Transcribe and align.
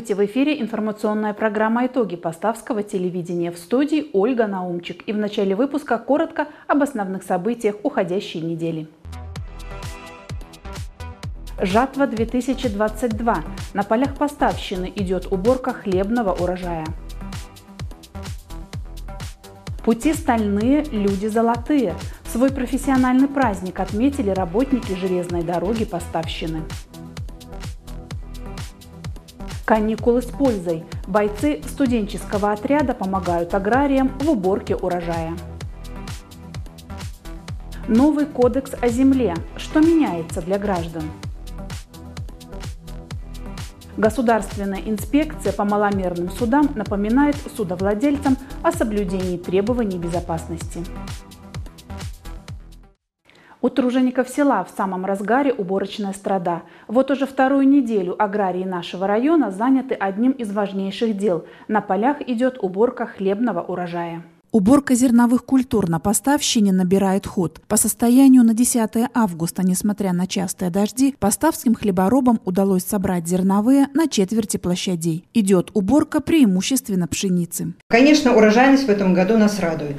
Здравствуйте! 0.00 0.28
В 0.28 0.32
эфире 0.32 0.60
информационная 0.62 1.34
программа 1.34 1.84
«Итоги 1.84 2.16
Поставского 2.16 2.82
телевидения» 2.82 3.52
в 3.52 3.58
студии 3.58 4.08
Ольга 4.14 4.46
Наумчик. 4.46 5.02
И 5.06 5.12
в 5.12 5.18
начале 5.18 5.54
выпуска 5.54 5.98
коротко 5.98 6.48
об 6.66 6.82
основных 6.82 7.22
событиях 7.22 7.76
уходящей 7.82 8.40
недели. 8.40 8.88
Жатва 11.60 12.06
2022. 12.06 13.44
На 13.74 13.82
полях 13.82 14.16
Поставщины 14.16 14.90
идет 14.96 15.30
уборка 15.30 15.74
хлебного 15.74 16.32
урожая. 16.32 16.86
Пути 19.84 20.14
стальные, 20.14 20.84
люди 20.84 21.26
золотые. 21.26 21.94
Свой 22.32 22.50
профессиональный 22.50 23.28
праздник 23.28 23.78
отметили 23.78 24.30
работники 24.30 24.92
железной 24.92 25.42
дороги 25.42 25.84
Поставщины. 25.84 26.62
Каникулы 29.70 30.20
с 30.20 30.24
пользой. 30.24 30.82
Бойцы 31.06 31.62
студенческого 31.64 32.50
отряда 32.50 32.92
помогают 32.92 33.54
аграриям 33.54 34.08
в 34.18 34.28
уборке 34.28 34.74
урожая. 34.74 35.36
Новый 37.86 38.26
кодекс 38.26 38.72
о 38.82 38.88
земле. 38.88 39.32
Что 39.56 39.78
меняется 39.78 40.42
для 40.42 40.58
граждан? 40.58 41.04
Государственная 43.96 44.80
инспекция 44.80 45.52
по 45.52 45.62
маломерным 45.62 46.30
судам 46.30 46.70
напоминает 46.74 47.36
судовладельцам 47.56 48.36
о 48.64 48.72
соблюдении 48.72 49.38
требований 49.38 49.98
безопасности. 49.98 50.84
У 53.62 53.68
тружеников 53.68 54.28
села 54.28 54.64
в 54.64 54.74
самом 54.74 55.04
разгаре 55.04 55.52
уборочная 55.52 56.14
страда. 56.14 56.62
Вот 56.88 57.10
уже 57.10 57.26
вторую 57.26 57.68
неделю 57.68 58.20
аграрии 58.22 58.64
нашего 58.64 59.06
района 59.06 59.50
заняты 59.50 59.94
одним 59.94 60.32
из 60.32 60.50
важнейших 60.50 61.16
дел. 61.18 61.44
На 61.68 61.82
полях 61.82 62.22
идет 62.22 62.56
уборка 62.62 63.04
хлебного 63.04 63.60
урожая. 63.60 64.22
Уборка 64.52 64.96
зерновых 64.96 65.44
культур 65.44 65.88
на 65.88 66.00
поставщине 66.00 66.72
набирает 66.72 67.24
ход. 67.24 67.60
По 67.68 67.76
состоянию 67.76 68.42
на 68.42 68.52
10 68.52 69.10
августа, 69.14 69.62
несмотря 69.64 70.12
на 70.12 70.26
частые 70.26 70.70
дожди, 70.70 71.14
поставским 71.20 71.76
хлеборобам 71.76 72.40
удалось 72.44 72.82
собрать 72.82 73.28
зерновые 73.28 73.86
на 73.94 74.08
четверти 74.08 74.56
площадей. 74.56 75.24
Идет 75.34 75.70
уборка 75.74 76.20
преимущественно 76.20 77.06
пшеницы. 77.06 77.74
Конечно, 77.88 78.34
урожайность 78.34 78.86
в 78.86 78.90
этом 78.90 79.14
году 79.14 79.38
нас 79.38 79.60
радует. 79.60 79.98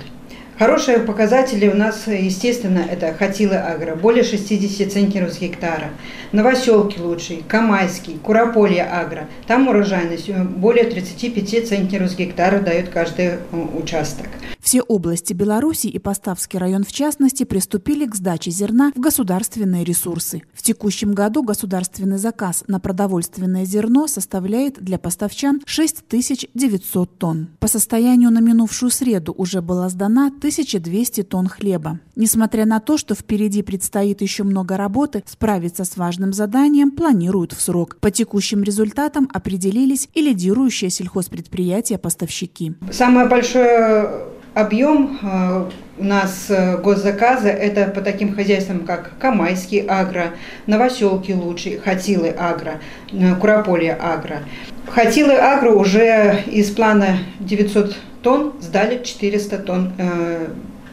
Хорошие 0.61 0.99
показатели 0.99 1.67
у 1.67 1.75
нас, 1.75 2.05
естественно, 2.05 2.85
это 2.87 3.15
Хатилы 3.15 3.55
Агро, 3.55 3.95
более 3.95 4.23
60 4.23 4.91
центнеров 4.91 5.33
с 5.33 5.39
гектара. 5.39 5.89
Новоселки 6.33 6.99
лучший, 6.99 7.43
Камайский, 7.47 8.19
Курополье 8.19 8.83
Агро. 8.83 9.27
Там 9.47 9.67
урожайность 9.69 10.29
более 10.29 10.83
35 10.83 11.67
центнеров 11.67 12.11
с 12.11 12.15
гектара 12.15 12.59
дает 12.59 12.89
каждый 12.89 13.25
э, 13.25 13.39
участок. 13.75 14.27
Все 14.61 14.83
области 14.83 15.33
Беларуси 15.33 15.87
и 15.87 15.97
Поставский 15.97 16.59
район 16.59 16.83
в 16.83 16.91
частности 16.91 17.43
приступили 17.43 18.05
к 18.05 18.15
сдаче 18.15 18.51
зерна 18.51 18.91
в 18.95 18.99
государственные 18.99 19.83
ресурсы. 19.83 20.43
В 20.53 20.61
текущем 20.61 21.13
году 21.13 21.41
государственный 21.41 22.19
заказ 22.19 22.63
на 22.67 22.79
продовольственное 22.79 23.65
зерно 23.65 24.05
составляет 24.07 24.79
для 24.79 24.99
поставчан 24.99 25.61
6900 25.65 27.17
тонн. 27.17 27.49
По 27.59 27.67
состоянию 27.67 28.29
на 28.29 28.39
минувшую 28.39 28.91
среду 28.91 29.33
уже 29.35 29.63
была 29.63 29.89
сдана 29.89 30.31
1200 30.51 31.23
тонн 31.23 31.47
хлеба. 31.47 31.99
Несмотря 32.15 32.65
на 32.65 32.79
то, 32.79 32.97
что 32.97 33.15
впереди 33.15 33.63
предстоит 33.63 34.21
еще 34.21 34.43
много 34.43 34.77
работы, 34.77 35.23
справиться 35.25 35.85
с 35.85 35.97
важным 35.97 36.33
заданием 36.33 36.91
планируют 36.91 37.53
в 37.53 37.61
срок. 37.61 37.97
По 37.99 38.11
текущим 38.11 38.63
результатам 38.63 39.29
определились 39.33 40.09
и 40.13 40.21
лидирующие 40.21 40.89
сельхозпредприятия-поставщики. 40.89 42.73
Самое 42.91 43.27
большое 43.27 44.31
Объем 44.53 45.17
э, 45.21 45.69
у 45.97 46.03
нас 46.03 46.47
э, 46.49 46.77
госзаказа 46.79 47.47
это 47.47 47.89
по 47.89 48.01
таким 48.01 48.35
хозяйствам, 48.35 48.85
как 48.85 49.17
Камайский 49.17 49.79
агро, 49.79 50.31
Новоселки 50.67 51.33
лучший, 51.33 51.77
Хатилы 51.77 52.35
агро, 52.37 52.81
э, 53.13 53.35
Курополье 53.35 53.93
агро. 53.93 54.39
Хатилы 54.87 55.35
агро 55.35 55.71
уже 55.71 56.43
из 56.47 56.69
плана 56.69 57.19
900 57.39 57.95
тонн 58.21 58.53
сдали 58.59 59.03
400 59.03 59.57
тонн 59.59 59.93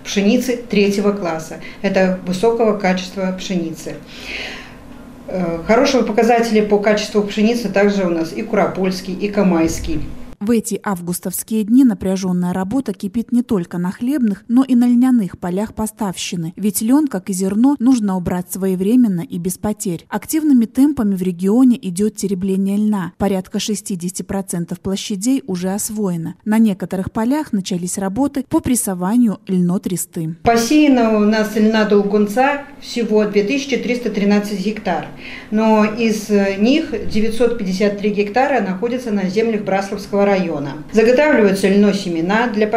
пшеницы 0.05 0.57
третьего 0.57 1.13
класса. 1.13 1.61
Это 1.83 2.19
высокого 2.27 2.79
качества 2.79 3.35
пшеницы. 3.39 3.95
Хорошие 5.67 6.05
показатели 6.05 6.63
по 6.63 6.79
качеству 6.79 7.23
пшеницы 7.23 7.69
также 7.69 8.07
у 8.07 8.11
нас 8.11 8.33
и 8.33 8.43
Куропольский, 8.43 9.15
и 9.15 9.29
Камайский. 9.29 10.01
В 10.41 10.53
эти 10.53 10.81
августовские 10.85 11.65
дни 11.65 11.83
напряженная 11.83 12.53
работа 12.53 12.93
кипит 12.93 13.33
не 13.33 13.43
только 13.43 13.77
на 13.77 13.91
хлебных, 13.91 14.45
но 14.47 14.63
и 14.63 14.77
на 14.77 14.87
льняных 14.87 15.37
полях 15.37 15.75
поставщины, 15.75 16.53
ведь 16.55 16.81
лен, 16.81 17.09
как 17.09 17.29
и 17.29 17.33
зерно, 17.33 17.75
нужно 17.81 18.17
убрать 18.17 18.53
своевременно 18.53 19.23
и 19.23 19.39
без 19.39 19.59
потерь. 19.59 20.07
Активными 20.09 20.67
темпами 20.67 21.17
в 21.17 21.23
регионе 21.23 21.77
идет 21.83 22.15
теребление 22.15 22.77
льна. 22.77 23.15
Порядка 23.19 23.59
60% 23.59 24.79
площадей 24.81 25.43
уже 25.49 25.71
освоено. 25.71 26.37
На 26.45 26.59
некоторых 26.59 27.11
полях 27.11 27.53
начались 27.53 27.99
работы 27.99 28.45
по 28.49 28.61
прессованию 28.61 29.41
льнотресты. 29.49 30.37
Посеяно 30.45 31.17
у 31.17 31.21
нас 31.21 31.57
льна 31.57 31.85
долгунца 31.85 32.63
всего 32.81 33.25
2313 33.25 34.65
гектар, 34.65 35.09
но 35.51 35.85
из 35.85 36.29
них 36.29 36.95
953 37.11 38.11
гектара 38.11 38.61
находятся 38.61 39.11
на 39.11 39.29
землях 39.29 39.65
Брасловского 39.65 40.28
района. 40.29 40.73
Заготавливаются 40.93 41.69
льно 41.69 41.93
семена 41.93 42.49
для 42.55 42.69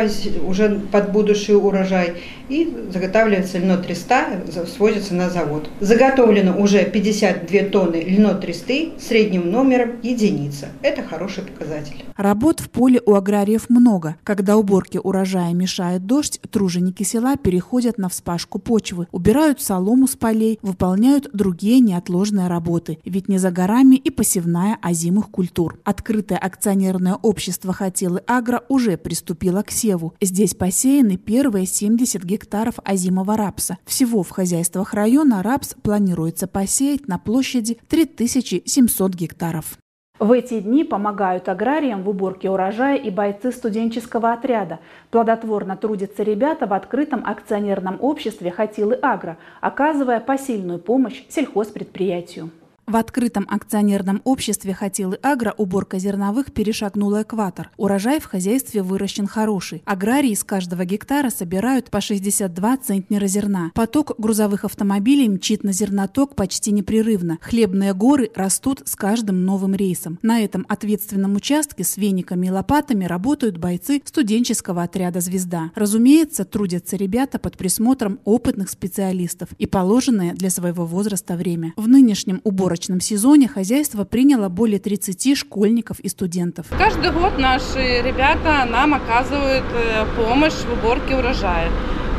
уже 0.47 0.79
под 0.91 1.11
будущий 1.11 1.53
урожай 1.53 2.13
и 2.51 2.91
заготавливается 2.91 3.59
льно 3.59 3.77
300, 3.77 4.65
свозится 4.67 5.15
на 5.15 5.29
завод. 5.29 5.69
Заготовлено 5.79 6.59
уже 6.59 6.83
52 6.83 7.69
тонны 7.69 8.03
льно 8.05 8.33
300 8.33 8.99
средним 8.99 9.49
номером 9.49 10.01
единица. 10.03 10.67
Это 10.81 11.01
хороший 11.01 11.43
показатель. 11.43 12.03
Работ 12.17 12.59
в 12.59 12.69
поле 12.69 13.01
у 13.05 13.15
аграриев 13.15 13.69
много. 13.69 14.17
Когда 14.23 14.57
уборке 14.57 14.99
урожая 14.99 15.53
мешает 15.53 16.05
дождь, 16.05 16.41
труженики 16.51 17.03
села 17.03 17.37
переходят 17.37 17.97
на 17.97 18.09
вспашку 18.09 18.59
почвы, 18.59 19.07
убирают 19.11 19.61
солому 19.61 20.07
с 20.07 20.17
полей, 20.17 20.59
выполняют 20.61 21.29
другие 21.31 21.79
неотложные 21.79 22.47
работы. 22.47 22.99
Ведь 23.05 23.29
не 23.29 23.37
за 23.37 23.51
горами 23.51 23.95
и 23.95 24.09
посевная 24.09 24.77
озимых 24.81 25.29
культур. 25.29 25.79
Открытое 25.85 26.37
акционерное 26.37 27.15
Общество 27.21 27.71
«Хотелы 27.71 28.21
Агро» 28.27 28.63
уже 28.67 28.97
приступило 28.97 29.61
к 29.61 29.71
севу. 29.71 30.13
Здесь 30.19 30.53
посеяны 30.53 31.15
первые 31.17 31.65
70 31.65 32.23
гектаров 32.23 32.40
озимого 32.83 33.37
рапса. 33.37 33.77
Всего 33.85 34.23
в 34.23 34.29
хозяйствах 34.29 34.93
района 34.93 35.43
рапс 35.43 35.75
планируется 35.81 36.47
посеять 36.47 37.07
на 37.07 37.17
площади 37.17 37.79
3700 37.87 39.13
гектаров. 39.13 39.77
В 40.21 40.31
эти 40.33 40.59
дни 40.59 40.83
помогают 40.83 41.49
аграриям 41.49 42.03
в 42.03 42.09
уборке 42.09 42.47
урожая 42.51 42.95
и 42.95 43.09
бойцы 43.09 43.51
студенческого 43.51 44.33
отряда. 44.33 44.79
Плодотворно 45.09 45.75
трудятся 45.75 46.21
ребята 46.21 46.67
в 46.67 46.73
открытом 46.73 47.23
акционерном 47.25 47.97
обществе 47.99 48.51
«Хатилы 48.51 48.99
Агро», 49.01 49.37
оказывая 49.61 50.19
посильную 50.19 50.77
помощь 50.77 51.23
сельхозпредприятию. 51.27 52.51
В 52.91 52.97
открытом 52.97 53.47
акционерном 53.49 54.21
обществе 54.25 54.73
«Хотелы 54.73 55.17
Агро» 55.23 55.55
уборка 55.57 55.97
зерновых 55.97 56.51
перешагнула 56.51 57.21
экватор. 57.21 57.69
Урожай 57.77 58.19
в 58.19 58.25
хозяйстве 58.25 58.83
выращен 58.83 59.27
хороший. 59.27 59.81
Аграрии 59.85 60.33
с 60.33 60.43
каждого 60.43 60.83
гектара 60.83 61.29
собирают 61.29 61.89
по 61.89 62.01
62 62.01 62.77
центнера 62.79 63.27
зерна. 63.27 63.71
Поток 63.75 64.15
грузовых 64.17 64.65
автомобилей 64.65 65.29
мчит 65.29 65.63
на 65.63 65.71
зерноток 65.71 66.35
почти 66.35 66.73
непрерывно. 66.73 67.37
Хлебные 67.39 67.93
горы 67.93 68.29
растут 68.35 68.81
с 68.83 68.97
каждым 68.97 69.45
новым 69.45 69.73
рейсом. 69.73 70.19
На 70.21 70.41
этом 70.41 70.65
ответственном 70.67 71.37
участке 71.37 71.85
с 71.85 71.95
вениками 71.95 72.47
и 72.47 72.51
лопатами 72.51 73.05
работают 73.05 73.55
бойцы 73.55 74.01
студенческого 74.03 74.83
отряда 74.83 75.21
«Звезда». 75.21 75.71
Разумеется, 75.75 76.43
трудятся 76.43 76.97
ребята 76.97 77.39
под 77.39 77.57
присмотром 77.57 78.19
опытных 78.25 78.69
специалистов 78.69 79.47
и 79.57 79.65
положенное 79.65 80.33
для 80.33 80.49
своего 80.49 80.85
возраста 80.85 81.37
время. 81.37 81.71
В 81.77 81.87
нынешнем 81.87 82.41
уборочном 82.43 82.80
уборочном 82.81 82.99
сезоне 82.99 83.47
хозяйство 83.47 84.05
приняло 84.05 84.49
более 84.49 84.79
30 84.79 85.37
школьников 85.37 85.99
и 85.99 86.09
студентов. 86.09 86.65
Каждый 86.77 87.11
год 87.11 87.37
наши 87.37 88.01
ребята 88.01 88.65
нам 88.69 88.95
оказывают 88.95 89.63
э, 89.73 90.05
помощь 90.17 90.53
в 90.53 90.73
уборке 90.73 91.15
урожая. 91.15 91.69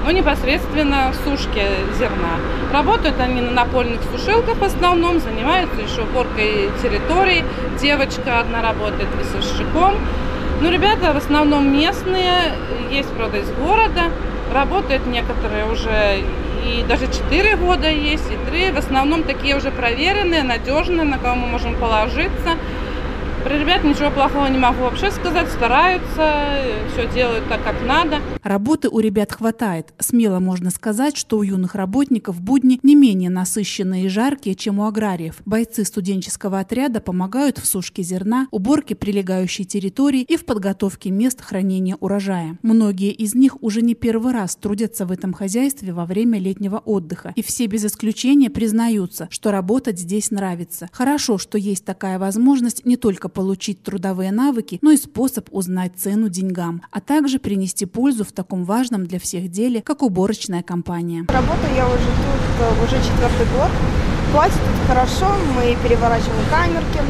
Ну, 0.04 0.12
непосредственно 0.12 1.12
в 1.12 1.16
сушке 1.28 1.66
зерна. 1.98 2.38
Работают 2.72 3.18
они 3.18 3.40
на 3.40 3.50
напольных 3.50 4.00
сушилках 4.12 4.58
в 4.58 4.64
основном, 4.64 5.20
занимаются 5.20 5.80
еще 5.80 6.02
уборкой 6.02 6.70
территорий. 6.80 7.42
Девочка 7.80 8.40
одна 8.40 8.62
работает 8.62 9.08
весовщиком. 9.18 9.94
Ну, 10.60 10.70
ребята 10.70 11.12
в 11.12 11.16
основном 11.16 11.72
местные, 11.72 12.52
есть, 12.92 13.08
правда, 13.10 13.38
из 13.38 13.50
города. 13.50 14.10
Работают 14.52 15.06
некоторые 15.06 15.66
уже 15.66 16.22
и 16.64 16.84
даже 16.84 17.06
4 17.06 17.56
года 17.56 17.88
есть, 17.90 18.30
и 18.30 18.50
3. 18.50 18.72
В 18.72 18.78
основном 18.78 19.24
такие 19.24 19.56
уже 19.56 19.70
проверенные, 19.70 20.42
надежные, 20.42 21.04
на 21.04 21.18
кого 21.18 21.36
мы 21.36 21.46
можем 21.46 21.74
положиться. 21.76 22.56
Про 23.44 23.58
ребят 23.58 23.82
ничего 23.82 24.08
плохого 24.10 24.46
не 24.46 24.58
могу 24.58 24.82
вообще 24.82 25.10
сказать. 25.10 25.48
Стараются, 25.48 26.60
все 26.92 27.08
делают 27.12 27.48
так, 27.48 27.64
как 27.64 27.74
надо. 27.84 28.20
Работы 28.44 28.88
у 28.88 29.00
ребят 29.00 29.32
хватает. 29.32 29.92
Смело 29.98 30.38
можно 30.38 30.70
сказать, 30.70 31.16
что 31.16 31.38
у 31.38 31.42
юных 31.42 31.74
работников 31.74 32.40
будни 32.40 32.78
не 32.84 32.94
менее 32.94 33.30
насыщенные 33.30 34.04
и 34.04 34.08
жаркие, 34.08 34.54
чем 34.54 34.78
у 34.78 34.84
аграриев. 34.84 35.42
Бойцы 35.44 35.84
студенческого 35.84 36.60
отряда 36.60 37.00
помогают 37.00 37.58
в 37.58 37.66
сушке 37.66 38.04
зерна, 38.04 38.46
уборке 38.52 38.94
прилегающей 38.94 39.64
территории 39.64 40.22
и 40.22 40.36
в 40.36 40.44
подготовке 40.44 41.10
мест 41.10 41.40
хранения 41.40 41.96
урожая. 41.98 42.58
Многие 42.62 43.10
из 43.10 43.34
них 43.34 43.60
уже 43.60 43.82
не 43.82 43.94
первый 43.94 44.32
раз 44.32 44.54
трудятся 44.54 45.04
в 45.04 45.10
этом 45.10 45.32
хозяйстве 45.32 45.92
во 45.92 46.06
время 46.06 46.38
летнего 46.38 46.78
отдыха. 46.78 47.32
И 47.34 47.42
все 47.42 47.66
без 47.66 47.84
исключения 47.84 48.50
признаются, 48.50 49.26
что 49.30 49.50
работать 49.50 49.98
здесь 49.98 50.30
нравится. 50.30 50.88
Хорошо, 50.92 51.38
что 51.38 51.58
есть 51.58 51.84
такая 51.84 52.20
возможность 52.20 52.84
не 52.84 52.96
только 52.96 53.31
получить 53.32 53.82
трудовые 53.82 54.32
навыки, 54.32 54.78
но 54.82 54.90
и 54.90 54.96
способ 54.96 55.48
узнать 55.50 55.92
цену 55.96 56.28
деньгам, 56.28 56.82
а 56.90 57.00
также 57.00 57.38
принести 57.38 57.86
пользу 57.86 58.24
в 58.24 58.32
таком 58.32 58.64
важном 58.64 59.06
для 59.06 59.18
всех 59.18 59.48
деле, 59.48 59.82
как 59.82 60.02
уборочная 60.02 60.62
компания. 60.62 61.24
Работаю 61.28 61.74
я 61.74 61.86
уже 61.86 61.96
тут 61.96 62.42
э, 62.60 62.84
уже 62.84 62.96
четвертый 63.02 63.46
год. 63.56 63.70
Платят 64.32 64.58
тут 64.58 64.86
хорошо, 64.88 65.26
мы 65.56 65.76
переворачиваем 65.82 66.44
камерки. 66.50 67.00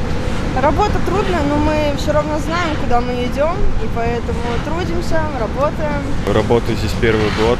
Работа 0.61 0.93
трудная, 1.07 1.43
но 1.49 1.57
мы 1.57 1.95
все 1.97 2.13
равно 2.13 2.39
знаем, 2.39 2.77
куда 2.83 3.01
мы 3.01 3.13
идем, 3.25 3.55
и 3.83 3.89
поэтому 3.95 4.39
трудимся, 4.67 5.21
работаем. 5.41 6.03
Работаю 6.27 6.77
здесь 6.77 6.93
первый 7.01 7.31
год. 7.41 7.59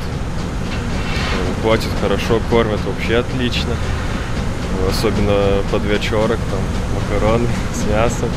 Платят 1.63 1.91
хорошо, 2.03 2.41
кормят 2.51 2.81
вообще 2.85 3.19
отлично. 3.19 3.71
Особенно 4.91 5.63
под 5.71 5.85
вечерок, 5.85 6.39
там, 6.51 6.61
макароны 6.95 7.47
с 7.73 7.89
мясом. 7.91 8.29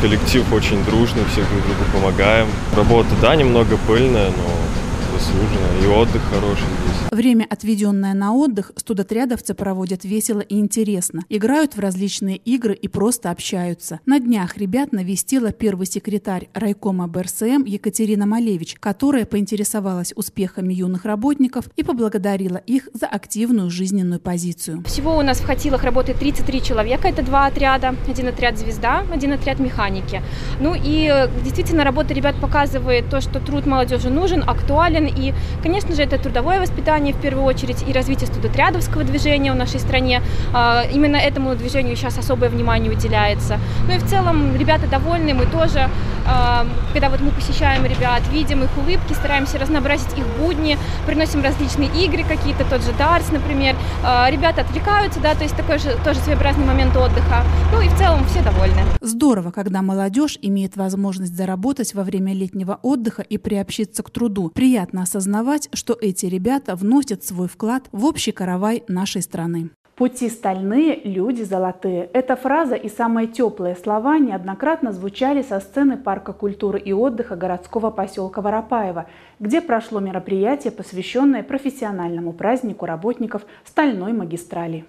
Коллектив 0.00 0.44
очень 0.52 0.84
дружный, 0.84 1.24
все 1.32 1.42
друг 1.42 1.62
другу 1.66 1.84
помогаем. 1.92 2.46
Работа, 2.76 3.08
да, 3.20 3.34
немного 3.34 3.76
пыльная, 3.86 4.28
но 4.28 4.77
заслуженно. 5.18 5.82
И 5.82 5.86
отдых 5.86 6.22
хороший 6.30 6.64
здесь. 6.64 6.98
Время, 7.10 7.46
отведенное 7.48 8.14
на 8.14 8.32
отдых, 8.34 8.72
студотрядовцы 8.76 9.54
проводят 9.54 10.04
весело 10.04 10.40
и 10.40 10.58
интересно. 10.58 11.22
Играют 11.28 11.76
в 11.76 11.80
различные 11.80 12.36
игры 12.36 12.74
и 12.74 12.88
просто 12.88 13.30
общаются. 13.30 14.00
На 14.06 14.20
днях 14.20 14.56
ребят 14.56 14.92
навестила 14.92 15.52
первый 15.52 15.86
секретарь 15.86 16.48
райкома 16.54 17.08
БРСМ 17.08 17.64
Екатерина 17.66 18.26
Малевич, 18.26 18.76
которая 18.78 19.24
поинтересовалась 19.24 20.12
успехами 20.14 20.74
юных 20.74 21.04
работников 21.04 21.64
и 21.76 21.82
поблагодарила 21.82 22.58
их 22.58 22.88
за 22.94 23.06
активную 23.06 23.70
жизненную 23.70 24.20
позицию. 24.20 24.84
Всего 24.86 25.16
у 25.16 25.22
нас 25.22 25.38
в 25.38 25.44
Хатилах 25.44 25.84
работает 25.84 26.18
33 26.18 26.62
человека, 26.62 27.08
это 27.08 27.22
два 27.22 27.46
отряда. 27.46 27.94
Один 28.08 28.28
отряд 28.28 28.58
«Звезда», 28.58 29.04
один 29.12 29.32
отряд 29.32 29.58
«Механики». 29.58 30.22
Ну 30.60 30.74
и 30.74 31.10
э, 31.12 31.28
действительно 31.42 31.84
работа 31.84 32.14
ребят 32.14 32.36
показывает 32.40 33.08
то, 33.10 33.20
что 33.20 33.40
труд 33.40 33.66
молодежи 33.66 34.10
нужен, 34.10 34.42
актуален. 34.46 35.07
И, 35.08 35.34
конечно 35.62 35.94
же, 35.94 36.02
это 36.02 36.18
трудовое 36.18 36.60
воспитание, 36.60 37.14
в 37.14 37.20
первую 37.20 37.44
очередь 37.44 37.84
и 37.86 37.92
развитие 37.92 38.26
студотрядовского 38.26 39.04
движения 39.04 39.52
в 39.52 39.56
нашей 39.56 39.80
стране. 39.80 40.22
А, 40.52 40.84
именно 40.92 41.16
этому 41.16 41.54
движению 41.54 41.96
сейчас 41.96 42.18
особое 42.18 42.48
внимание 42.48 42.92
уделяется. 42.92 43.58
Ну 43.86 43.94
и 43.94 43.98
в 43.98 44.06
целом 44.06 44.56
ребята 44.56 44.86
довольны, 44.86 45.34
мы 45.34 45.46
тоже, 45.46 45.88
а, 46.26 46.66
когда 46.92 47.08
вот 47.08 47.20
мы 47.20 47.30
посещаем 47.30 47.84
ребят, 47.84 48.22
видим 48.32 48.62
их 48.62 48.70
улыбки, 48.76 49.12
стараемся 49.12 49.58
разнообразить 49.58 50.16
их 50.16 50.26
будни, 50.38 50.78
приносим 51.06 51.42
различные 51.42 51.88
игры 52.04 52.24
какие-то, 52.24 52.64
тот 52.64 52.82
же 52.82 52.92
Дарс, 52.98 53.30
например. 53.30 53.76
А, 54.04 54.30
ребята 54.30 54.62
отвлекаются, 54.62 55.20
да, 55.20 55.34
то 55.34 55.42
есть 55.42 55.56
такой 55.56 55.78
же 55.78 55.96
тоже 56.04 56.20
своеобразный 56.20 56.64
момент 56.64 56.96
отдыха. 56.96 57.44
Ну 57.72 57.80
и 57.80 57.88
в 57.88 57.96
целом 57.98 58.24
все 58.26 58.42
довольны. 58.42 58.82
Здорово, 59.00 59.50
когда 59.50 59.82
молодежь 59.82 60.38
имеет 60.42 60.76
возможность 60.76 61.36
заработать 61.36 61.94
во 61.94 62.02
время 62.02 62.34
летнего 62.34 62.78
отдыха 62.82 63.22
и 63.22 63.38
приобщиться 63.38 64.02
к 64.02 64.10
труду. 64.10 64.50
Приятно 64.54 64.97
осознавать, 65.02 65.68
что 65.72 65.96
эти 66.00 66.26
ребята 66.26 66.74
в 66.74 66.88
вносит 66.88 67.22
свой 67.22 67.48
вклад 67.48 67.82
в 67.92 68.06
общий 68.06 68.32
каравай 68.32 68.82
нашей 68.88 69.20
страны. 69.20 69.70
Пути 69.94 70.30
стальные, 70.30 71.02
люди 71.04 71.42
золотые. 71.42 72.08
Эта 72.14 72.34
фраза 72.34 72.76
и 72.76 72.88
самые 72.88 73.26
теплые 73.26 73.74
слова 73.74 74.18
неоднократно 74.18 74.92
звучали 74.92 75.42
со 75.42 75.60
сцены 75.60 75.98
Парка 75.98 76.32
культуры 76.32 76.78
и 76.78 76.92
отдыха 76.92 77.36
городского 77.36 77.90
поселка 77.90 78.40
Воропаева, 78.40 79.06
где 79.38 79.60
прошло 79.60 80.00
мероприятие, 80.00 80.70
посвященное 80.70 81.42
профессиональному 81.42 82.32
празднику 82.32 82.86
работников 82.86 83.42
стальной 83.64 84.12
магистрали. 84.12 84.86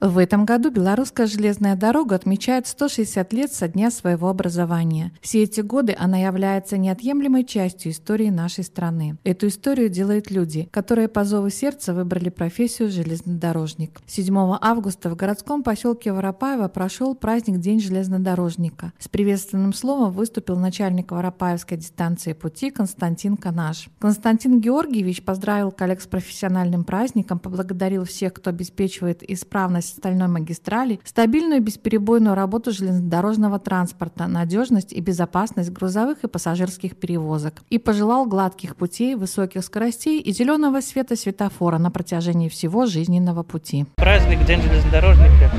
В 0.00 0.16
этом 0.16 0.46
году 0.46 0.70
Белорусская 0.70 1.26
железная 1.26 1.76
дорога 1.76 2.16
отмечает 2.16 2.66
160 2.66 3.34
лет 3.34 3.52
со 3.52 3.68
дня 3.68 3.90
своего 3.90 4.30
образования. 4.30 5.12
Все 5.20 5.42
эти 5.42 5.60
годы 5.60 5.94
она 5.98 6.16
является 6.16 6.78
неотъемлемой 6.78 7.44
частью 7.44 7.92
истории 7.92 8.30
нашей 8.30 8.64
страны. 8.64 9.18
Эту 9.24 9.48
историю 9.48 9.90
делают 9.90 10.30
люди, 10.30 10.70
которые 10.72 11.08
по 11.08 11.24
зову 11.24 11.50
сердца 11.50 11.92
выбрали 11.92 12.30
профессию 12.30 12.90
железнодорожник. 12.90 14.00
7 14.06 14.34
августа 14.62 15.10
в 15.10 15.16
городском 15.16 15.62
поселке 15.62 16.14
Воропаево 16.14 16.68
прошел 16.68 17.14
праздник 17.14 17.58
День 17.58 17.80
железнодорожника. 17.80 18.94
С 18.98 19.08
приветственным 19.08 19.74
словом 19.74 20.12
выступил 20.12 20.56
начальник 20.56 21.10
Воропаевской 21.12 21.76
дистанции 21.76 22.32
пути 22.32 22.70
Константин 22.70 23.36
Канаш. 23.36 23.90
Константин 23.98 24.62
Георгиевич 24.62 25.22
поздравил 25.22 25.72
коллег 25.72 26.00
с 26.00 26.06
профессиональным 26.06 26.84
праздником, 26.84 27.38
поблагодарил 27.38 28.04
всех, 28.04 28.32
кто 28.32 28.48
обеспечивает 28.48 29.22
исправность 29.30 29.89
стальной 29.96 30.28
магистрали, 30.28 31.00
стабильную 31.04 31.60
и 31.60 31.64
бесперебойную 31.64 32.34
работу 32.34 32.72
железнодорожного 32.72 33.58
транспорта, 33.58 34.26
надежность 34.26 34.92
и 34.92 35.00
безопасность 35.00 35.70
грузовых 35.70 36.24
и 36.24 36.28
пассажирских 36.28 36.96
перевозок. 36.96 37.62
И 37.70 37.78
пожелал 37.78 38.26
гладких 38.26 38.76
путей, 38.76 39.14
высоких 39.14 39.64
скоростей 39.64 40.20
и 40.20 40.32
зеленого 40.32 40.80
света 40.80 41.16
светофора 41.16 41.78
на 41.78 41.90
протяжении 41.90 42.48
всего 42.48 42.86
жизненного 42.86 43.42
пути. 43.42 43.86
Праздник 43.96 44.44
День 44.46 44.62
железнодорожника 44.62 45.50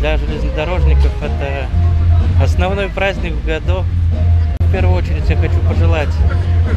для 0.00 0.16
железнодорожников– 0.16 1.12
это 1.22 1.68
основной 2.42 2.88
праздник 2.88 3.32
в 3.32 3.46
году. 3.46 3.84
В 4.60 4.72
первую 4.72 4.96
очередь 4.96 5.28
я 5.28 5.36
хочу 5.36 5.58
пожелать 5.66 6.14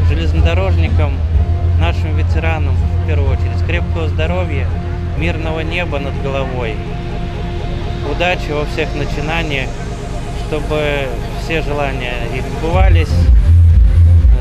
железнодорожникам, 0.07 1.13
нашим 1.79 2.15
ветеранам, 2.15 2.75
в 2.75 3.07
первую 3.07 3.31
очередь, 3.31 3.65
крепкого 3.65 4.07
здоровья, 4.07 4.67
мирного 5.21 5.59
неба 5.59 5.99
над 5.99 6.19
головой, 6.23 6.75
удачи 8.11 8.49
во 8.49 8.65
всех 8.65 8.89
начинаниях, 8.95 9.69
чтобы 10.47 11.07
все 11.43 11.61
желания 11.61 12.15
их. 12.35 12.43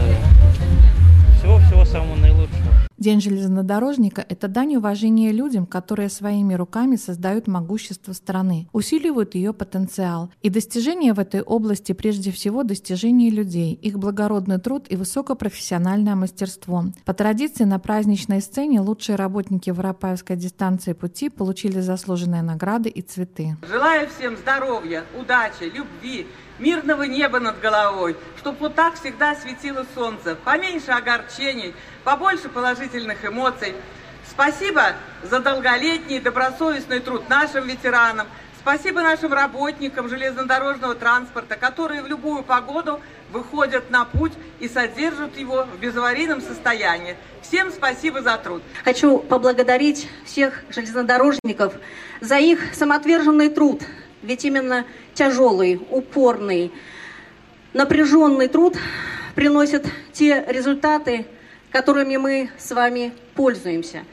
Э, 0.01 0.15
всего-всего 1.39 1.85
самого 1.85 2.17
наилучшего. 2.17 2.40
День 3.01 3.23
железнодорожника– 3.23 4.23
это 4.29 4.47
дань 4.47 4.77
уважения 4.77 5.33
людям, 5.33 5.65
которые 5.65 6.11
своими 6.11 6.53
руками 6.53 6.97
создают 6.97 7.47
могущество 7.47 8.13
страны, 8.13 8.69
усиливают 8.75 9.35
ее 9.35 9.55
потенциал. 9.55 10.31
И 10.43 10.51
достижения 10.51 11.15
в 11.15 11.19
этой 11.19 11.41
области 11.41 11.93
прежде 11.93 12.31
всего 12.31 12.63
достижения 12.63 13.31
людей, 13.31 13.73
их 13.73 13.99
благородный 13.99 14.59
труд 14.59 14.85
и 14.91 14.97
высокопрофессиональное 14.97 16.15
мастерство. 16.15 16.85
По 17.07 17.15
традиции 17.15 17.65
на 17.65 17.79
праздничной 17.79 18.43
сцене 18.43 18.83
лучшие 18.83 19.17
работники 19.17 19.71
Воропаевской 19.71 20.37
дистанции 20.37 20.93
пути 20.93 21.31
получили 21.31 21.81
заслуженные 21.81 22.43
награды 22.43 22.91
и 22.91 23.01
цветы. 23.01 23.57
Желаю 23.67 24.11
всем 24.11 24.37
здоровья, 24.37 25.05
удачи, 25.19 25.73
любви, 25.75 26.27
мирного 26.61 27.03
неба 27.05 27.41
над 27.41 27.59
головой, 27.61 28.17
чтобы 28.39 28.59
вот 28.61 28.75
так 28.75 28.95
всегда 28.95 29.35
светило 29.35 29.85
солнце, 29.95 30.37
поменьше 30.37 30.93
огорчений, 30.93 31.75
побольше 32.05 32.49
положительных 32.49 33.25
эмоций. 33.25 33.75
Спасибо 34.29 34.93
за 35.23 35.41
долголетний 35.41 36.21
добросовестный 36.21 37.01
труд 37.01 37.29
нашим 37.29 37.67
ветеранам, 37.67 38.29
спасибо 38.61 39.01
нашим 39.01 39.33
работникам 39.33 40.09
железнодорожного 40.09 40.95
транспорта, 40.95 41.57
которые 41.57 42.03
в 42.03 42.07
любую 42.07 42.43
погоду 42.43 43.01
выходят 43.33 43.91
на 43.91 44.05
путь 44.05 44.33
и 44.61 44.69
содержат 44.69 45.37
его 45.37 45.65
в 45.65 45.79
безаварийном 45.79 46.41
состоянии. 46.41 47.17
Всем 47.43 47.71
спасибо 47.71 48.23
за 48.23 48.37
труд. 48.37 48.63
Хочу 48.85 49.19
поблагодарить 49.19 50.09
всех 50.25 50.63
железнодорожников 50.69 51.75
за 52.21 52.39
их 52.39 52.75
самоотверженный 52.75 53.49
труд, 53.49 53.83
ведь 54.23 54.45
именно 54.45 54.85
тяжелый, 55.15 55.81
упорный, 55.91 56.73
напряженный 57.73 58.49
труд 58.49 58.77
приносит 59.35 59.87
те 60.13 60.45
результаты, 60.49 61.27
которыми 61.71 62.17
мы 62.17 62.51
с 62.59 62.73
вами 62.73 63.13
пользуемся. 63.35 64.05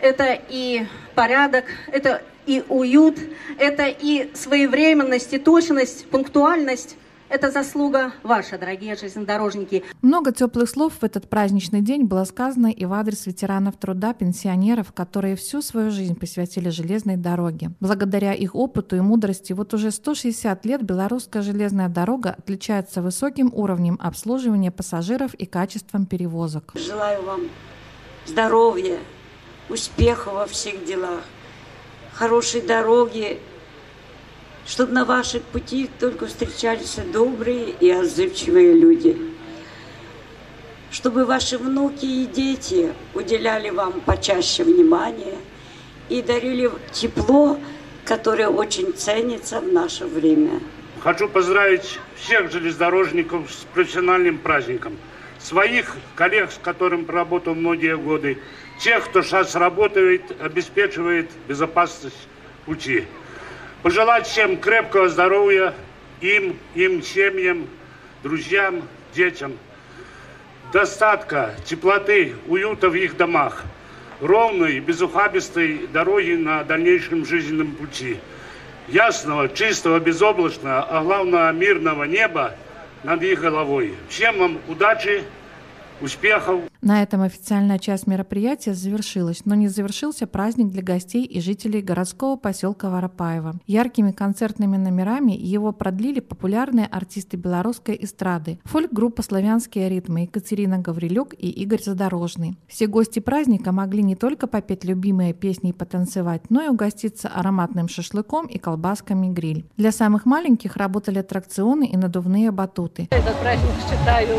Это 0.00 0.38
и 0.48 0.86
порядок, 1.14 1.66
это 1.92 2.22
и 2.46 2.64
уют, 2.68 3.18
это 3.58 3.86
и 3.86 4.30
своевременность, 4.34 5.32
и 5.32 5.38
точность, 5.38 6.06
пунктуальность, 6.06 6.96
Это 7.30 7.52
заслуга 7.52 8.12
ваша, 8.24 8.58
дорогие 8.58 8.96
железнодорожники. 8.96 9.84
Много 10.02 10.32
теплых 10.32 10.68
слов 10.68 10.94
в 11.00 11.04
этот 11.04 11.30
праздничный 11.30 11.80
день 11.80 12.02
было 12.02 12.24
сказано 12.24 12.66
и 12.72 12.84
в 12.84 12.92
адрес 12.92 13.24
ветеранов 13.24 13.76
труда, 13.76 14.12
пенсионеров, 14.14 14.92
которые 14.92 15.36
всю 15.36 15.62
свою 15.62 15.92
жизнь 15.92 16.18
посвятили 16.18 16.70
железной 16.70 17.16
дороге. 17.16 17.70
Благодаря 17.78 18.34
их 18.34 18.56
опыту 18.56 18.96
и 18.96 19.00
мудрости 19.00 19.52
вот 19.52 19.72
уже 19.74 19.92
160 19.92 20.66
лет 20.66 20.82
белорусская 20.82 21.42
железная 21.42 21.88
дорога 21.88 22.34
отличается 22.36 23.00
высоким 23.00 23.52
уровнем 23.54 23.96
обслуживания 24.02 24.72
пассажиров 24.72 25.32
и 25.34 25.46
качеством 25.46 26.06
перевозок. 26.06 26.72
Желаю 26.74 27.22
вам 27.22 27.42
здоровья, 28.26 28.98
успеха 29.68 30.30
во 30.30 30.46
всех 30.46 30.84
делах, 30.84 31.20
хорошей 32.12 32.60
дороги, 32.60 33.38
чтобы 34.66 34.92
на 34.92 35.04
ваших 35.04 35.42
пути 35.42 35.90
только 35.98 36.26
встречались 36.26 36.96
добрые 37.12 37.70
и 37.70 37.90
отзывчивые 37.90 38.74
люди. 38.74 39.16
Чтобы 40.90 41.24
ваши 41.24 41.56
внуки 41.56 42.04
и 42.04 42.26
дети 42.26 42.92
уделяли 43.14 43.70
вам 43.70 44.00
почаще 44.00 44.64
внимания 44.64 45.38
и 46.08 46.20
дарили 46.20 46.70
тепло, 46.92 47.58
которое 48.04 48.48
очень 48.48 48.92
ценится 48.92 49.60
в 49.60 49.72
наше 49.72 50.06
время. 50.06 50.60
Хочу 51.02 51.28
поздравить 51.28 51.98
всех 52.16 52.50
железнодорожников 52.50 53.50
с 53.50 53.64
профессиональным 53.72 54.38
праздником. 54.38 54.96
Своих 55.38 55.96
коллег, 56.14 56.50
с 56.50 56.58
которым 56.62 57.06
проработал 57.06 57.54
многие 57.54 57.96
годы, 57.96 58.38
тех, 58.78 59.08
кто 59.08 59.22
сейчас 59.22 59.54
работает, 59.54 60.22
обеспечивает 60.40 61.30
безопасность 61.48 62.28
пути. 62.66 63.04
Пожелать 63.82 64.26
всем 64.26 64.58
крепкого 64.58 65.08
здоровья, 65.08 65.72
им, 66.20 66.58
им, 66.74 67.02
семьям, 67.02 67.66
друзьям, 68.22 68.82
детям. 69.14 69.56
Достатка, 70.70 71.54
теплоты, 71.64 72.34
уюта 72.46 72.90
в 72.90 72.94
их 72.94 73.16
домах. 73.16 73.64
Ровной, 74.20 74.80
безухабистой 74.80 75.86
дороги 75.86 76.32
на 76.32 76.62
дальнейшем 76.62 77.24
жизненном 77.24 77.72
пути. 77.72 78.18
Ясного, 78.88 79.48
чистого, 79.48 79.98
безоблачного, 79.98 80.82
а 80.82 81.02
главное 81.02 81.50
мирного 81.52 82.04
неба 82.04 82.54
над 83.02 83.22
их 83.22 83.40
головой. 83.40 83.94
Всем 84.10 84.38
вам 84.38 84.58
удачи, 84.68 85.24
успехов. 86.02 86.69
На 86.82 87.02
этом 87.02 87.20
официальная 87.20 87.78
часть 87.78 88.06
мероприятия 88.06 88.72
завершилась, 88.74 89.44
но 89.44 89.54
не 89.54 89.68
завершился 89.68 90.26
праздник 90.26 90.68
для 90.68 90.82
гостей 90.82 91.24
и 91.24 91.40
жителей 91.40 91.82
городского 91.82 92.36
поселка 92.36 92.88
Воропаева. 92.88 93.60
Яркими 93.66 94.12
концертными 94.12 94.78
номерами 94.78 95.32
его 95.32 95.72
продлили 95.72 96.20
популярные 96.20 96.86
артисты 96.86 97.36
белорусской 97.36 97.98
эстрады, 98.00 98.58
фольк-группа 98.64 99.22
«Славянские 99.22 99.90
ритмы» 99.90 100.22
Екатерина 100.22 100.78
Гаврилюк 100.78 101.34
и 101.34 101.50
Игорь 101.50 101.82
Задорожный. 101.82 102.56
Все 102.66 102.86
гости 102.86 103.18
праздника 103.18 103.72
могли 103.72 104.02
не 104.02 104.16
только 104.16 104.46
попеть 104.46 104.84
любимые 104.84 105.34
песни 105.34 105.70
и 105.70 105.74
потанцевать, 105.74 106.48
но 106.50 106.62
и 106.62 106.68
угоститься 106.68 107.28
ароматным 107.28 107.88
шашлыком 107.88 108.46
и 108.46 108.58
колбасками 108.58 109.28
гриль. 109.28 109.66
Для 109.76 109.92
самых 109.92 110.24
маленьких 110.24 110.76
работали 110.76 111.18
аттракционы 111.18 111.84
и 111.84 111.96
надувные 111.96 112.50
батуты. 112.50 113.08
Этот 113.10 113.38
праздник 113.40 113.70
считаю 113.86 114.38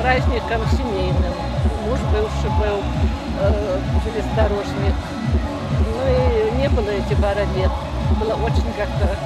праздником 0.00 0.60
семейным. 0.70 1.47
Муж 1.98 2.12
бывший 2.12 2.50
был 2.58 2.82
э, 3.40 3.78
железнодорожник. 4.04 4.94
Ну 5.80 6.00
и 6.06 6.60
не 6.60 6.68
было 6.68 6.90
эти 6.90 7.14
пара. 7.20 7.44
Было 8.20 8.34
очень 8.34 8.72
как-то, 8.76 9.16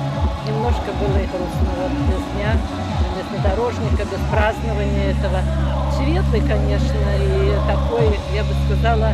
немножко 0.46 0.92
было 1.00 1.16
и 1.18 1.26
грустно. 1.26 1.68
Вот 1.78 1.92
без 2.08 2.22
дня 2.34 2.56
железнодорожника, 3.14 4.04
без 4.04 4.20
празднования 4.30 5.10
этого. 5.10 5.40
Светлый, 5.96 6.40
конечно, 6.40 6.98
и 7.20 7.54
такой, 7.66 8.18
я 8.34 8.42
бы 8.42 8.54
сказала, 8.66 9.12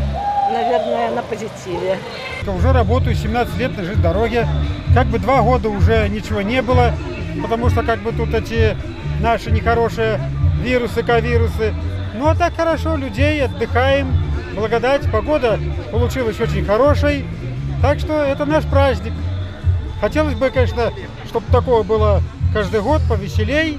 наверное, 0.52 1.10
на 1.10 1.22
позитиве. 1.22 1.98
Уже 2.46 2.72
работаю 2.72 3.14
17 3.14 3.56
лет 3.58 3.76
на 3.76 3.94
дороге. 3.96 4.46
Как 4.94 5.06
бы 5.08 5.18
два 5.18 5.42
года 5.42 5.68
уже 5.68 6.08
ничего 6.08 6.42
не 6.42 6.62
было, 6.62 6.92
потому 7.42 7.68
что 7.68 7.82
как 7.82 8.00
бы 8.02 8.12
тут 8.12 8.32
эти 8.32 8.76
наши 9.20 9.50
нехорошие 9.50 10.20
вирусы, 10.62 11.02
ковирусы. 11.02 11.74
Ну 12.18 12.26
а 12.26 12.34
так 12.34 12.56
хорошо, 12.56 12.96
людей, 12.96 13.44
отдыхаем. 13.44 14.12
Благодать, 14.56 15.08
погода 15.12 15.56
получилась 15.92 16.40
очень 16.40 16.64
хорошей. 16.64 17.24
Так 17.80 18.00
что 18.00 18.24
это 18.24 18.44
наш 18.44 18.64
праздник. 18.64 19.12
Хотелось 20.00 20.34
бы, 20.34 20.50
конечно, 20.50 20.92
чтобы 21.28 21.46
такого 21.52 21.84
было 21.84 22.20
каждый 22.52 22.80
год, 22.80 23.00
повеселей. 23.08 23.78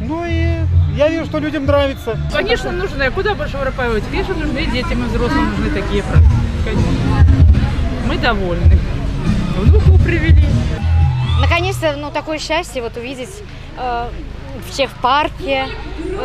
Ну 0.00 0.24
и 0.24 0.58
я 0.96 1.08
вижу, 1.08 1.24
что 1.24 1.40
людям 1.40 1.66
нравится. 1.66 2.16
Конечно, 2.32 2.70
нужно. 2.70 3.10
Куда 3.10 3.34
больше 3.34 3.56
воропаивать? 3.56 4.04
Конечно, 4.08 4.34
нужны 4.34 4.66
детям 4.66 5.04
и 5.04 5.08
взрослым 5.08 5.50
нужны 5.50 5.70
такие 5.70 6.04
праздники. 6.04 6.78
Мы 8.06 8.18
довольны. 8.18 8.78
Внуку 9.58 9.98
привели. 9.98 10.46
Наконец-то, 11.40 11.96
ну, 11.96 12.12
такое 12.12 12.38
счастье 12.38 12.82
вот 12.82 12.96
увидеть 12.96 13.42
э, 13.76 14.08
всех 14.70 14.90
в 14.90 15.00
парке, 15.00 15.66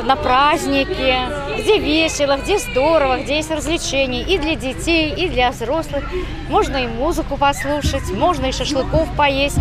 на 0.03 0.15
празднике, 0.15 1.29
где 1.57 1.79
весело, 1.79 2.37
где 2.37 2.57
здорово, 2.59 3.21
где 3.21 3.37
есть 3.37 3.51
развлечения 3.51 4.23
и 4.23 4.37
для 4.37 4.55
детей, 4.55 5.13
и 5.13 5.29
для 5.29 5.51
взрослых. 5.51 6.03
Можно 6.49 6.77
и 6.77 6.87
музыку 6.87 7.37
послушать, 7.37 8.11
можно 8.11 8.47
и 8.47 8.51
шашлыков 8.51 9.07
поесть. 9.15 9.57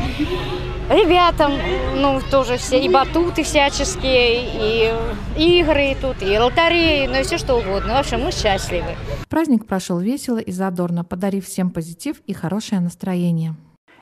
Ребятам, 0.89 1.53
ну, 1.97 2.21
тоже 2.31 2.57
все, 2.57 2.81
и 2.81 2.89
батуты 2.89 3.43
всяческие, 3.43 4.95
и 5.37 5.61
игры 5.61 5.95
тут, 6.01 6.23
и 6.23 6.39
лотереи, 6.39 7.07
ну, 7.07 7.21
и 7.21 7.23
все 7.25 7.37
что 7.37 7.57
угодно. 7.57 7.95
В 7.95 7.99
общем, 7.99 8.23
мы 8.23 8.33
счастливы. 8.33 8.97
Праздник 9.29 9.67
прошел 9.67 9.99
весело 9.99 10.39
и 10.39 10.51
задорно, 10.51 11.05
подарив 11.05 11.47
всем 11.47 11.71
позитив 11.71 12.17
и 12.27 12.33
хорошее 12.33 12.81
настроение. 12.81 13.55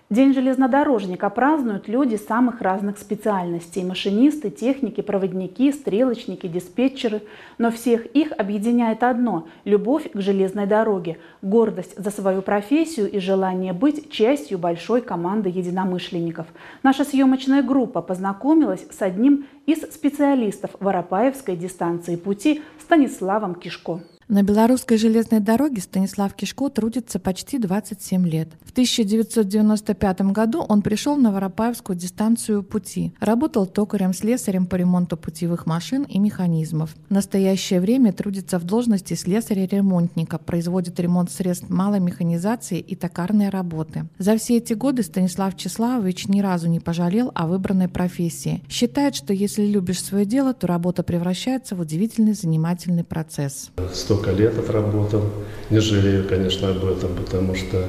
День 0.09 0.35
железнодорожника 0.35 1.29
празднуют 1.31 1.89
люди 1.89 2.15
самых 2.15 2.61
разных 2.61 2.97
специальностей– 2.99 3.83
машинисты, 3.85 4.51
техники, 4.51 5.01
проводники, 5.01 5.73
стрелочники, 5.73 6.47
диспетчеры. 6.47 7.23
Но 7.59 7.73
всех 7.73 8.07
их 8.07 8.31
объединяет 8.39 9.03
одно– 9.03 9.49
любовь 9.65 10.13
к 10.13 10.21
железной 10.21 10.67
дороге, 10.67 11.19
гордость 11.43 12.01
за 12.01 12.13
свою 12.13 12.43
профессию 12.43 13.11
и 13.11 13.19
желание 13.19 13.73
быть 13.73 14.09
частью 14.13 14.59
большой 14.59 15.01
команды 15.01 15.49
единомышленников. 15.49 16.47
Наша 16.85 17.05
съемочная 17.05 17.65
группа 17.65 18.01
познакомилась 18.01 18.87
с 18.89 19.03
одним 19.03 19.47
из 19.67 19.81
специалистов 19.93 20.71
Воропаевской 20.79 21.57
дистанции 21.57 22.15
пути 22.15 22.63
Станиславом 22.79 23.57
Кишко. 23.57 24.03
На 24.29 24.43
белорусской 24.43 24.99
железной 24.99 25.39
дороге 25.39 25.81
Станислав 25.81 26.35
Кишко 26.35 26.69
трудится 26.69 27.21
почти 27.21 27.59
27 27.59 28.27
лет. 28.27 28.49
В 28.65 28.73
1995 28.73 30.21
году 30.33 30.63
он 30.69 30.83
пришел 30.83 31.17
на 31.17 31.31
Воропаевскую 31.31 31.97
дистанцию 31.97 32.65
пути. 32.65 33.13
Работал 33.21 33.67
токарем-слесарем 33.67 34.67
по 34.67 34.75
ремонту 34.75 35.17
путевых 35.17 35.67
машин 35.67 36.03
и 36.03 36.19
механизмов. 36.19 36.97
В 37.09 37.13
настоящее 37.13 37.81
время 37.81 38.13
трудится 38.13 38.59
в 38.59 38.65
должности 38.65 39.15
слесаря-ремонтника, 39.15 40.39
производит 40.39 40.99
ремонт 40.99 41.31
средств 41.31 41.71
малой 41.71 42.01
механизации 42.01 42.81
и 42.81 42.97
токарные 42.97 43.51
работы. 43.51 44.09
За 44.19 44.37
все 44.39 44.57
эти 44.57 44.73
годы 44.73 45.05
Станислав 45.05 45.57
Числавович 45.57 46.27
ни 46.27 46.41
разу 46.41 46.67
не 46.69 46.81
пожалел 46.81 47.31
о 47.37 47.47
выбранной 47.47 47.89
профессии. 47.89 48.65
Считает, 48.69 49.15
что 49.15 49.33
если 49.33 49.65
любишь 49.65 50.03
свое 50.03 50.25
дело, 50.25 50.53
то 50.53 50.67
работа 50.67 51.05
превращается 51.05 51.77
в 51.77 51.81
удивительный 51.81 52.33
занимательный 52.33 53.05
процесс 53.05 53.71
столько 54.17 54.31
лет 54.31 54.59
отработал. 54.59 55.25
Не 55.71 55.81
жалею, 55.81 56.27
конечно, 56.29 56.71
об 56.71 56.85
этом, 56.85 57.15
потому 57.17 57.55
что 57.55 57.85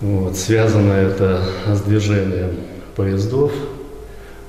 вот, 0.00 0.36
связано 0.36 0.92
это 0.92 1.42
с 1.66 1.80
движением 1.82 2.56
поездов. 2.96 3.52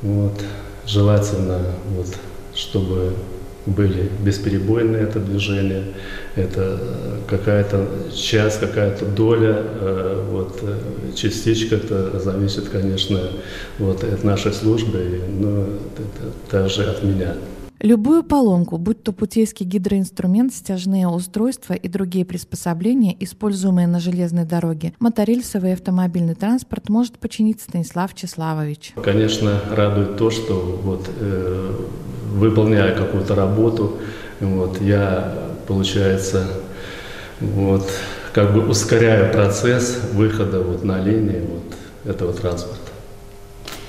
Вот, 0.02 0.40
желательно, 0.86 1.60
вот, 1.96 2.08
чтобы 2.56 3.14
были 3.66 4.10
бесперебойные 4.24 5.04
это 5.04 5.20
движение, 5.20 5.84
это 6.36 6.80
какая-то 7.28 7.88
часть, 8.16 8.60
какая-то 8.60 9.06
доля, 9.06 9.58
э, 9.58 10.26
вот, 10.32 10.60
э, 10.64 11.14
частичка, 11.16 11.76
это 11.76 12.20
зависит, 12.20 12.70
конечно, 12.70 13.20
вот, 13.78 14.04
от 14.04 14.24
нашей 14.24 14.54
службы, 14.54 15.22
но 15.30 15.64
это 15.64 16.50
также 16.50 16.86
от 16.86 17.04
меня. 17.04 17.36
Любую 17.82 18.24
поломку, 18.24 18.78
будь 18.78 19.02
то 19.02 19.12
путейский 19.12 19.66
гидроинструмент, 19.66 20.54
стяжные 20.54 21.08
устройства 21.08 21.74
и 21.74 21.88
другие 21.88 22.26
приспособления, 22.26 23.16
используемые 23.20 23.88
на 23.88 24.00
железной 24.00 24.46
дороге, 24.46 24.94
моторельсовый 25.00 25.72
и 25.72 25.74
автомобильный 25.74 26.36
транспорт 26.36 26.90
может 26.90 27.18
починить 27.18 27.60
Станислав 27.60 28.14
Числавович. 28.14 28.94
Конечно, 29.04 29.60
радует 29.72 30.16
то, 30.16 30.30
что 30.30 30.80
вот, 30.84 31.10
э, 31.20 31.76
выполняя 32.34 32.96
какую-то 32.96 33.34
работу, 33.34 33.98
вот, 34.40 34.80
я, 34.80 35.50
получается, 35.68 36.46
вот, 37.40 37.90
как 38.32 38.54
бы 38.54 38.68
ускоряю 38.68 39.34
процесс 39.34 40.00
выхода 40.14 40.62
вот, 40.62 40.84
на 40.84 41.04
линии 41.04 41.42
вот, 41.50 42.14
этого 42.14 42.32
транспорта. 42.32 42.92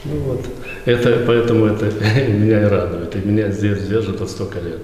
Ну, 0.07 0.19
вот. 0.21 0.47
Это, 0.85 1.25
поэтому 1.27 1.67
это 1.67 1.87
меня 2.29 2.63
и 2.63 2.65
радует. 2.65 3.15
И 3.17 3.19
меня 3.27 3.51
здесь 3.51 3.87
держит 3.87 4.21
вот 4.21 4.31
столько 4.31 4.61
лет. 4.61 4.81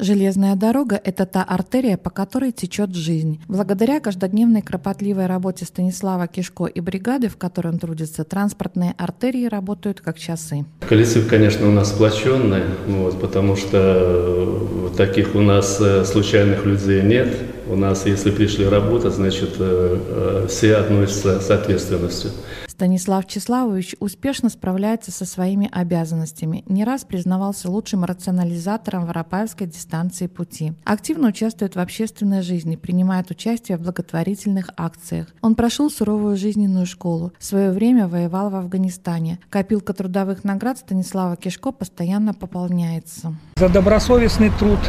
Железная 0.00 0.56
дорога– 0.56 1.00
это 1.04 1.24
та 1.24 1.44
артерия, 1.44 1.96
по 1.96 2.10
которой 2.10 2.50
течет 2.50 2.94
жизнь. 2.94 3.40
Благодаря 3.46 4.00
каждодневной 4.00 4.60
кропотливой 4.60 5.26
работе 5.26 5.64
Станислава 5.64 6.26
Кишко 6.26 6.66
и 6.66 6.80
бригады, 6.80 7.28
в 7.28 7.36
которой 7.36 7.68
он 7.68 7.78
трудится, 7.78 8.24
транспортные 8.24 8.94
артерии 8.98 9.46
работают 9.46 10.00
как 10.00 10.18
часы. 10.18 10.64
Коллектив, 10.88 11.28
конечно, 11.28 11.68
у 11.68 11.70
нас 11.70 11.90
сплоченный, 11.90 12.62
вот, 12.88 13.20
потому 13.20 13.54
что 13.56 14.90
э, 14.92 14.96
таких 14.96 15.36
у 15.36 15.40
нас 15.40 15.80
э, 15.80 16.04
случайных 16.04 16.66
людей 16.66 17.02
нет. 17.02 17.28
У 17.68 17.76
нас, 17.76 18.06
если 18.06 18.30
пришли 18.30 18.66
работать, 18.66 19.14
значит, 19.14 19.56
э, 19.58 20.46
все 20.48 20.76
относятся 20.76 21.40
с 21.40 21.50
ответственностью. 21.50 22.30
Станислав 22.74 23.26
Числавович 23.26 23.94
успешно 24.00 24.48
справляется 24.48 25.12
со 25.12 25.24
своими 25.24 25.68
обязанностями. 25.70 26.64
Не 26.66 26.82
раз 26.82 27.04
признавался 27.04 27.70
лучшим 27.70 28.04
рационализатором 28.04 29.06
Воропаевской 29.06 29.68
дистанции 29.68 30.26
пути. 30.26 30.72
Активно 30.82 31.28
участвует 31.28 31.76
в 31.76 31.78
общественной 31.78 32.42
жизни, 32.42 32.74
принимает 32.74 33.30
участие 33.30 33.78
в 33.78 33.82
благотворительных 33.82 34.70
акциях. 34.76 35.28
Он 35.40 35.54
прошел 35.54 35.88
суровую 35.88 36.36
жизненную 36.36 36.84
школу. 36.84 37.32
В 37.38 37.44
свое 37.44 37.70
время 37.70 38.08
воевал 38.08 38.50
в 38.50 38.56
Афганистане. 38.56 39.38
Копилка 39.50 39.92
трудовых 39.92 40.42
наград 40.42 40.78
Станислава 40.78 41.36
Кишко 41.36 41.70
постоянно 41.70 42.34
пополняется. 42.34 43.36
За 43.56 43.68
добросовестный 43.68 44.50
труд 44.58 44.80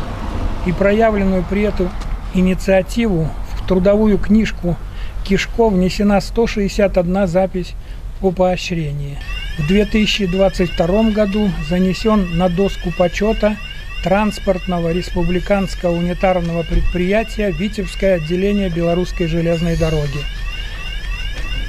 и 0.66 0.72
проявленную 0.72 1.46
при 1.48 1.62
этом 1.62 1.90
инициативу 2.36 3.28
в 3.56 3.68
трудовую 3.68 4.18
книжку 4.18 4.76
Кишко 5.24 5.70
внесена 5.70 6.22
161 6.22 7.28
запись 7.28 7.74
о 8.22 8.32
поощрении. 8.32 9.18
В 9.58 9.68
2022 9.68 11.12
году 11.12 11.50
занесен 11.68 12.38
на 12.38 12.50
доску 12.50 12.92
почета 12.92 13.56
транспортного 14.04 14.92
республиканского 14.92 15.96
унитарного 15.96 16.64
предприятия 16.64 17.52
Витебское 17.52 18.18
отделение 18.18 18.70
Белорусской 18.70 19.28
железной 19.28 19.78
дороги. 19.78 20.20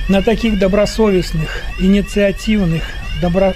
На 0.08 0.20
таких 0.22 0.58
добросовестных, 0.58 1.62
инициативных, 1.78 2.82
добро... 3.22 3.54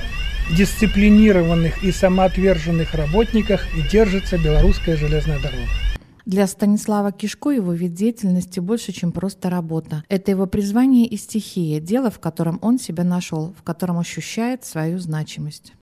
дисциплинированных 0.51 1.85
и 1.85 1.93
самоотверженных 1.93 2.95
работниках 2.95 3.67
и 3.77 3.83
держится 3.83 4.39
Белорусская 4.39 4.97
железная 4.97 5.39
дорога. 5.39 5.90
Для 6.31 6.47
Станислава 6.47 7.11
Кишко 7.11 7.51
его 7.51 7.73
вид 7.73 7.95
деятельности 7.95 8.61
больше, 8.61 8.93
чем 8.93 9.11
просто 9.11 9.51
работа. 9.51 10.05
Это 10.09 10.31
его 10.31 10.47
призвание 10.47 11.05
и 11.05 11.17
стихия, 11.17 11.81
дело, 11.81 12.09
в 12.09 12.21
котором 12.21 12.61
он 12.63 12.79
себя 12.79 13.03
нашел, 13.03 13.53
в 13.59 13.65
котором 13.65 13.99
ощущает 13.99 14.65
свою 14.65 15.01
значимость. 15.01 15.73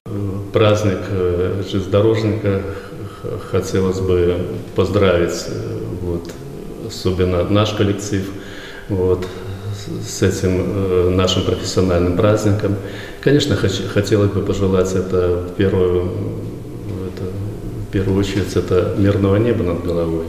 Праздник 0.54 1.00
э, 1.10 1.62
железнодорожника 1.70 2.62
хотелось 3.50 4.00
бы 4.00 4.56
поздравить, 4.74 5.44
э, 5.48 5.84
вот, 6.00 6.32
особенно 6.86 7.44
наш 7.44 7.74
коллектив, 7.74 8.32
вот, 8.88 9.28
с 10.02 10.22
этим 10.22 10.62
э, 10.64 11.10
нашим 11.10 11.44
профессиональным 11.44 12.16
праздником. 12.16 12.76
Конечно, 13.20 13.54
хотелось 13.54 14.30
бы 14.30 14.40
пожелать 14.40 14.94
это 14.94 15.42
в 15.46 15.56
первую 15.56 16.47
в 17.88 17.90
первую 17.90 18.18
очередь 18.18 18.54
это 18.54 18.94
мирного 18.98 19.36
неба 19.36 19.64
над 19.64 19.82
головой, 19.82 20.26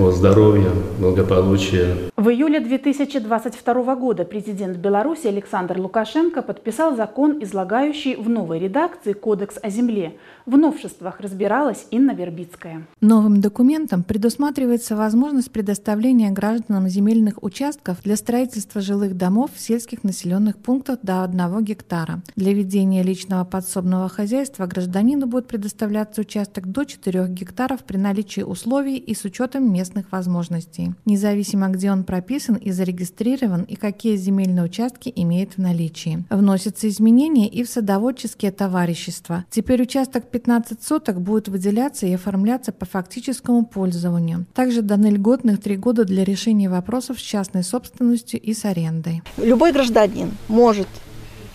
вот, 0.00 0.14
здоровья, 0.14 0.70
благополучия. 0.98 1.94
В 2.16 2.28
июле 2.28 2.60
2022 2.60 3.94
года 3.96 4.24
президент 4.24 4.78
Беларуси 4.78 5.26
Александр 5.26 5.78
Лукашенко 5.78 6.42
подписал 6.42 6.96
закон, 6.96 7.42
излагающий 7.42 8.16
в 8.16 8.28
новой 8.28 8.58
редакции 8.58 9.12
Кодекс 9.12 9.58
о 9.62 9.68
земле. 9.68 10.16
В 10.46 10.56
новшествах 10.56 11.20
разбиралась 11.20 11.86
Инна 11.90 12.12
Вербицкая. 12.12 12.86
Новым 13.00 13.40
документом 13.40 14.02
предусматривается 14.02 14.96
возможность 14.96 15.50
предоставления 15.50 16.30
гражданам 16.30 16.88
земельных 16.88 17.42
участков 17.42 18.02
для 18.02 18.16
строительства 18.16 18.80
жилых 18.80 19.16
домов 19.16 19.50
в 19.54 19.60
сельских 19.60 20.02
населенных 20.02 20.56
пунктах 20.56 20.98
до 21.02 21.24
1 21.24 21.64
гектара. 21.64 22.22
Для 22.36 22.54
ведения 22.54 23.02
личного 23.02 23.44
подсобного 23.44 24.08
хозяйства 24.08 24.66
гражданину 24.66 25.26
будет 25.26 25.46
предоставляться 25.46 26.22
участок 26.22 26.66
до 26.66 26.84
4 26.84 27.28
гектаров 27.28 27.84
при 27.84 27.98
наличии 27.98 28.40
условий 28.40 28.96
и 28.96 29.14
с 29.14 29.24
учетом 29.24 29.70
местных 29.90 30.12
возможностей, 30.12 30.92
независимо 31.04 31.68
где 31.68 31.90
он 31.90 32.04
прописан 32.04 32.54
и 32.54 32.70
зарегистрирован 32.70 33.62
и 33.62 33.74
какие 33.74 34.16
земельные 34.16 34.64
участки 34.64 35.12
имеет 35.14 35.54
в 35.54 35.58
наличии. 35.58 36.24
Вносятся 36.30 36.88
изменения 36.88 37.48
и 37.48 37.64
в 37.64 37.68
садоводческие 37.68 38.52
товарищества. 38.52 39.44
Теперь 39.50 39.82
участок 39.82 40.30
15 40.30 40.82
соток 40.82 41.20
будет 41.20 41.48
выделяться 41.48 42.06
и 42.06 42.14
оформляться 42.14 42.72
по 42.72 42.86
фактическому 42.86 43.66
пользованию. 43.66 44.46
Также 44.54 44.82
даны 44.82 45.08
льготных 45.08 45.60
три 45.60 45.76
года 45.76 46.04
для 46.04 46.24
решения 46.24 46.68
вопросов 46.68 47.18
с 47.18 47.22
частной 47.22 47.64
собственностью 47.64 48.40
и 48.40 48.54
с 48.54 48.64
арендой. 48.64 49.22
Любой 49.38 49.72
гражданин 49.72 50.30
может 50.48 50.88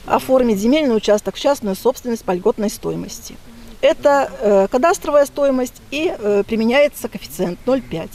оформить 0.06 0.60
земельный 0.60 0.98
участок 0.98 1.36
в 1.36 1.40
частную 1.40 1.76
собственность 1.76 2.26
по 2.26 2.34
льготной 2.34 2.70
стоимости. 2.70 3.36
Это 3.82 4.32
э, 4.42 4.68
кадастровая 4.70 5.26
стоимость 5.26 5.82
и 5.92 6.14
э, 6.18 6.44
применяется 6.46 7.08
коэффициент 7.08 7.60
0,5. 7.66 8.10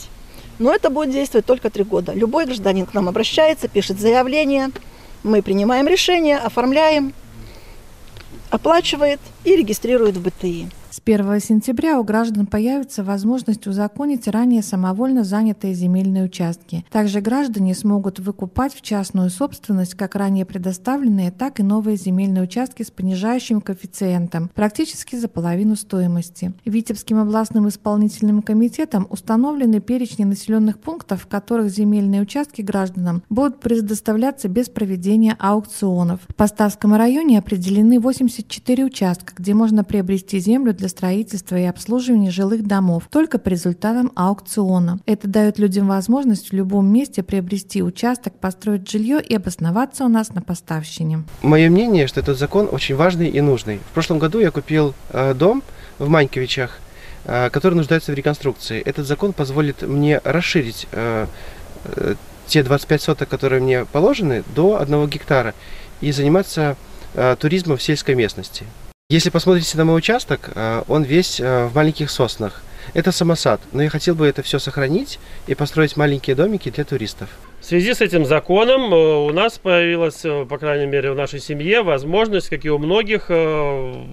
Но 0.59 0.75
это 0.75 0.91
будет 0.91 1.13
действовать 1.13 1.47
только 1.47 1.71
три 1.71 1.85
года. 1.85 2.13
Любой 2.13 2.45
гражданин 2.45 2.87
к 2.87 2.95
нам 2.95 3.09
обращается, 3.09 3.69
пишет 3.69 3.99
заявление, 3.99 4.71
мы 5.23 5.43
принимаем 5.43 5.87
решение, 5.87 6.39
оформляем, 6.39 7.15
оплачивает 8.51 9.21
и 9.45 9.57
регистрирует 9.57 10.17
в 10.17 10.23
БТИ. 10.23 10.69
С 10.91 11.01
1 11.05 11.39
сентября 11.39 12.01
у 12.01 12.03
граждан 12.03 12.47
появится 12.47 13.05
возможность 13.05 13.69
узаконить 13.69 14.27
ранее 14.27 14.61
самовольно 14.61 15.23
занятые 15.23 15.73
земельные 15.73 16.25
участки. 16.25 16.85
Также 16.91 17.21
граждане 17.21 17.77
смогут 17.77 18.19
выкупать 18.19 18.75
в 18.75 18.83
частную 18.83 19.31
собственность 19.31 19.95
как 19.95 20.17
ранее 20.17 20.45
предоставленные, 20.45 21.31
так 21.31 21.61
и 21.61 21.63
новые 21.63 21.97
земельные 21.97 22.43
участки 22.43 22.83
с 22.83 22.91
понижающим 22.91 23.61
коэффициентом, 23.61 24.51
практически 24.53 25.15
за 25.15 25.29
половину 25.29 25.77
стоимости. 25.77 26.55
Витебским 26.65 27.21
областным 27.21 27.69
исполнительным 27.69 28.43
комитетом 28.43 29.07
установлены 29.11 29.79
перечни 29.79 30.25
населенных 30.25 30.81
пунктов, 30.81 31.23
в 31.23 31.29
которых 31.29 31.71
земельные 31.71 32.21
участки 32.21 32.63
гражданам 32.63 33.23
будут 33.31 33.61
предоставляться 33.61 34.49
без 34.49 34.69
проведения 34.69 35.37
аукционов. 35.39 36.19
В 36.29 36.35
Поставском 36.35 36.95
районе 36.95 37.39
определены 37.39 38.01
84 38.01 38.85
участка, 38.85 39.35
где 39.37 39.55
можно 39.55 39.85
приобрести 39.85 40.41
землю 40.41 40.75
для 40.81 40.89
строительства 40.89 41.57
и 41.57 41.65
обслуживания 41.65 42.31
жилых 42.31 42.67
домов 42.67 43.05
только 43.11 43.39
по 43.39 43.49
результатам 43.49 44.11
аукциона. 44.17 44.99
Это 45.07 45.29
дает 45.29 45.59
людям 45.59 45.87
возможность 45.87 46.51
в 46.51 46.55
любом 46.55 46.91
месте 46.91 47.23
приобрести 47.23 47.83
участок, 47.83 48.33
построить 48.33 48.91
жилье 48.91 49.21
и 49.23 49.37
обосноваться 49.37 50.05
у 50.05 50.09
нас 50.09 50.31
на 50.31 50.41
поставщине. 50.41 51.23
Мое 51.43 51.71
мнение, 51.71 52.07
что 52.07 52.21
этот 52.21 52.39
закон 52.39 52.69
очень 52.73 52.97
важный 52.97 53.29
и 53.29 53.41
нужный. 53.43 53.79
В 53.91 53.95
прошлом 53.95 54.19
году 54.19 54.41
я 54.41 54.51
купил 54.51 54.95
э, 55.11 55.35
дом 55.35 55.63
в 55.99 56.09
Маньковичах, 56.09 56.79
э, 57.27 57.51
который 57.51 57.75
нуждается 57.75 58.13
в 58.13 58.15
реконструкции. 58.15 58.81
Этот 58.81 59.07
закон 59.07 59.35
позволит 59.35 59.83
мне 59.83 60.21
расширить 60.25 60.89
э, 60.93 61.27
те 62.47 62.63
25 62.63 63.03
соток, 63.03 63.29
которые 63.29 63.61
мне 63.61 63.85
положены, 63.85 64.45
до 64.55 64.81
1 64.81 65.09
гектара 65.09 65.55
и 66.01 66.11
заниматься 66.11 66.77
туризмом 67.41 67.77
в 67.77 67.83
сельской 67.83 68.15
местности. 68.15 68.65
Если 69.11 69.29
посмотрите 69.31 69.77
на 69.77 69.85
мой 69.85 69.99
участок, 69.99 70.51
э, 70.55 70.85
он 70.87 71.03
весь 71.03 71.41
э, 71.41 71.67
в 71.67 71.75
маленьких 71.75 72.09
соснах. 72.13 72.63
Это 72.95 73.11
самосад, 73.11 73.61
но 73.73 73.83
я 73.83 73.91
хотел 73.91 74.15
бы 74.15 74.25
это 74.25 74.43
все 74.45 74.61
сохранить 74.61 75.19
и 75.49 75.57
построить 75.57 75.97
маленькие 75.97 76.37
домики 76.37 76.71
для 76.71 76.85
туристов. 76.85 77.29
В 77.59 77.65
связи 77.65 77.93
с 77.93 78.01
этим 78.01 78.25
законом 78.25 78.95
э, 78.95 78.97
у 78.97 79.33
нас 79.33 79.59
появилась, 79.59 80.23
по 80.49 80.59
крайней 80.59 80.87
мере, 80.87 81.11
в 81.11 81.17
нашей 81.17 81.41
семье 81.41 81.83
возможность, 81.83 82.51
как 82.51 82.65
и 82.65 82.71
у 82.71 82.79
многих, 82.79 83.31
в 83.31 84.07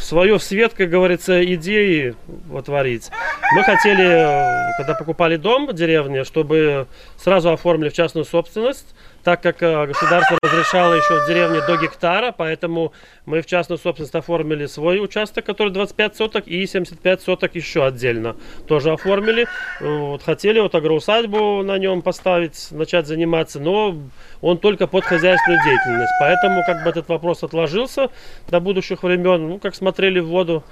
свое 0.00 0.38
в 0.38 0.42
свет, 0.42 0.72
как 0.72 0.88
говорится, 0.88 1.44
идеи 1.44 2.14
вотворить. 2.48 3.10
Мы 3.54 3.64
хотели, 3.64 4.78
когда 4.78 4.94
покупали 4.94 5.36
дом 5.36 5.66
в 5.66 5.74
деревне, 5.74 6.24
чтобы 6.24 6.86
сразу 7.22 7.52
оформили 7.52 7.90
в 7.90 7.92
частную 7.92 8.24
собственность, 8.24 8.94
так 9.24 9.40
как 9.42 9.62
э, 9.62 9.86
государство 9.86 10.38
разрешало 10.42 10.94
еще 10.94 11.22
в 11.22 11.26
деревне 11.26 11.62
до 11.66 11.78
гектара, 11.78 12.32
поэтому 12.36 12.92
мы 13.24 13.40
в 13.40 13.46
частную 13.46 13.78
собственность 13.78 14.14
оформили 14.14 14.66
свой 14.66 15.02
участок, 15.02 15.46
который 15.46 15.72
25 15.72 16.16
соток, 16.16 16.46
и 16.46 16.66
75 16.66 17.22
соток 17.22 17.54
еще 17.54 17.86
отдельно 17.86 18.36
тоже 18.68 18.92
оформили. 18.92 19.46
Вот, 19.80 20.22
хотели 20.22 20.60
вот 20.60 20.74
агроусадьбу 20.74 21.62
на 21.62 21.78
нем 21.78 22.02
поставить, 22.02 22.68
начать 22.70 23.06
заниматься, 23.06 23.58
но 23.58 23.96
он 24.42 24.58
только 24.58 24.86
под 24.86 25.04
хозяйственную 25.04 25.60
деятельность. 25.64 26.12
Поэтому 26.20 26.62
как 26.66 26.84
бы 26.84 26.90
этот 26.90 27.08
вопрос 27.08 27.42
отложился 27.42 28.10
до 28.48 28.60
будущих 28.60 29.02
времен. 29.02 29.48
Ну, 29.48 29.58
как 29.58 29.74
смотрели 29.74 30.20
в 30.20 30.26
воду, 30.26 30.62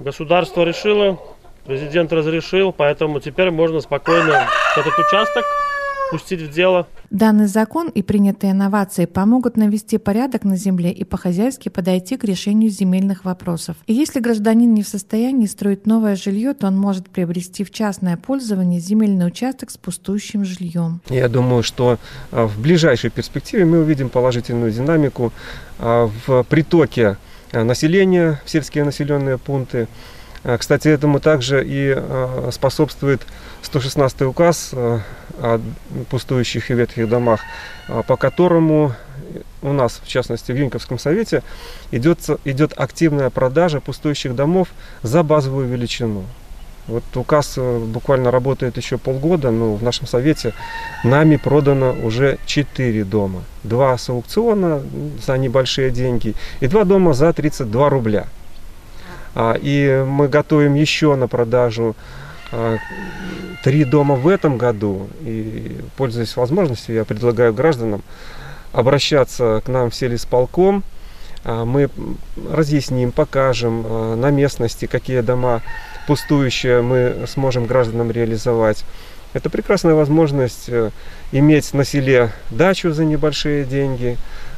государство 0.00 0.64
решило, 0.64 1.20
президент 1.64 2.12
разрешил, 2.12 2.72
поэтому 2.72 3.20
теперь 3.20 3.52
можно 3.52 3.80
спокойно 3.80 4.48
этот 4.76 4.98
участок 4.98 5.44
пустить 6.10 6.42
в 6.42 6.52
дело. 6.52 6.86
Данный 7.10 7.46
закон 7.46 7.88
и 7.88 8.02
принятые 8.02 8.52
инновации 8.52 9.04
помогут 9.06 9.56
навести 9.56 9.98
порядок 9.98 10.44
на 10.44 10.56
земле 10.56 10.90
и 10.90 11.04
по-хозяйски 11.04 11.68
подойти 11.68 12.16
к 12.16 12.24
решению 12.24 12.70
земельных 12.70 13.24
вопросов. 13.24 13.76
И 13.86 13.92
если 13.92 14.20
гражданин 14.20 14.72
не 14.74 14.82
в 14.82 14.88
состоянии 14.88 15.46
строить 15.46 15.86
новое 15.86 16.16
жилье, 16.16 16.54
то 16.54 16.66
он 16.66 16.76
может 16.76 17.08
приобрести 17.08 17.64
в 17.64 17.70
частное 17.70 18.16
пользование 18.16 18.80
земельный 18.80 19.26
участок 19.26 19.70
с 19.70 19.76
пустующим 19.76 20.44
жильем. 20.44 21.00
Я 21.08 21.28
думаю, 21.28 21.62
что 21.62 21.98
а, 22.32 22.46
в 22.46 22.60
ближайшей 22.60 23.10
перспективе 23.10 23.64
мы 23.64 23.80
увидим 23.80 24.08
положительную 24.08 24.72
динамику 24.72 25.32
а, 25.78 26.10
в 26.26 26.42
притоке 26.44 27.16
а, 27.52 27.64
населения 27.64 28.40
в 28.44 28.50
сельские 28.50 28.84
населенные 28.84 29.38
пункты. 29.38 29.88
Кстати, 30.58 30.86
этому 30.86 31.18
также 31.18 31.64
и 31.66 31.96
способствует 32.52 33.20
116 33.62 34.22
указ 34.22 34.72
о 35.38 35.60
пустующих 36.10 36.70
и 36.70 36.74
ветхих 36.74 37.08
домах, 37.08 37.40
а, 37.88 38.02
по 38.02 38.16
которому 38.16 38.94
у 39.62 39.72
нас, 39.72 40.00
в 40.02 40.08
частности, 40.08 40.52
в 40.52 40.56
Юньковском 40.56 40.98
совете, 40.98 41.42
идет, 41.90 42.18
идет 42.44 42.72
активная 42.76 43.30
продажа 43.30 43.80
пустующих 43.80 44.34
домов 44.34 44.68
за 45.02 45.22
базовую 45.22 45.66
величину. 45.66 46.24
Вот 46.86 47.02
указ 47.16 47.54
э, 47.56 47.78
буквально 47.78 48.30
работает 48.30 48.76
еще 48.76 48.96
полгода, 48.96 49.50
но 49.50 49.74
в 49.74 49.82
нашем 49.82 50.06
совете 50.06 50.54
нами 51.02 51.34
продано 51.36 51.92
уже 52.04 52.38
4 52.46 53.04
дома. 53.04 53.42
Два 53.64 53.98
с 53.98 54.08
аукциона 54.08 54.82
за 55.26 55.36
небольшие 55.36 55.90
деньги 55.90 56.34
и 56.60 56.68
два 56.68 56.84
дома 56.84 57.12
за 57.12 57.32
32 57.32 57.88
рубля. 57.90 58.26
А, 59.34 59.56
и 59.60 60.04
мы 60.06 60.28
готовим 60.28 60.74
еще 60.74 61.16
на 61.16 61.26
продажу 61.26 61.96
три 63.62 63.84
дома 63.84 64.14
в 64.14 64.28
этом 64.28 64.58
году. 64.58 65.08
И, 65.22 65.80
пользуясь 65.96 66.36
возможностью, 66.36 66.94
я 66.94 67.04
предлагаю 67.04 67.52
гражданам 67.52 68.02
обращаться 68.72 69.62
к 69.64 69.68
нам 69.68 69.90
в 69.90 69.94
селисполком. 69.94 70.84
А, 71.44 71.64
мы 71.64 71.88
разъясним, 72.50 73.12
покажем 73.12 73.84
а, 73.86 74.16
на 74.16 74.30
местности, 74.30 74.86
какие 74.86 75.20
дома 75.20 75.62
пустующие 76.06 76.82
мы 76.82 77.24
сможем 77.26 77.66
гражданам 77.66 78.10
реализовать. 78.10 78.84
Это 79.32 79.50
прекрасная 79.50 79.94
возможность 79.94 80.68
э, 80.68 80.90
иметь 81.30 81.74
на 81.74 81.84
селе 81.84 82.32
дачу 82.50 82.92
за 82.92 83.04
небольшие 83.04 83.64
деньги, 83.64 84.16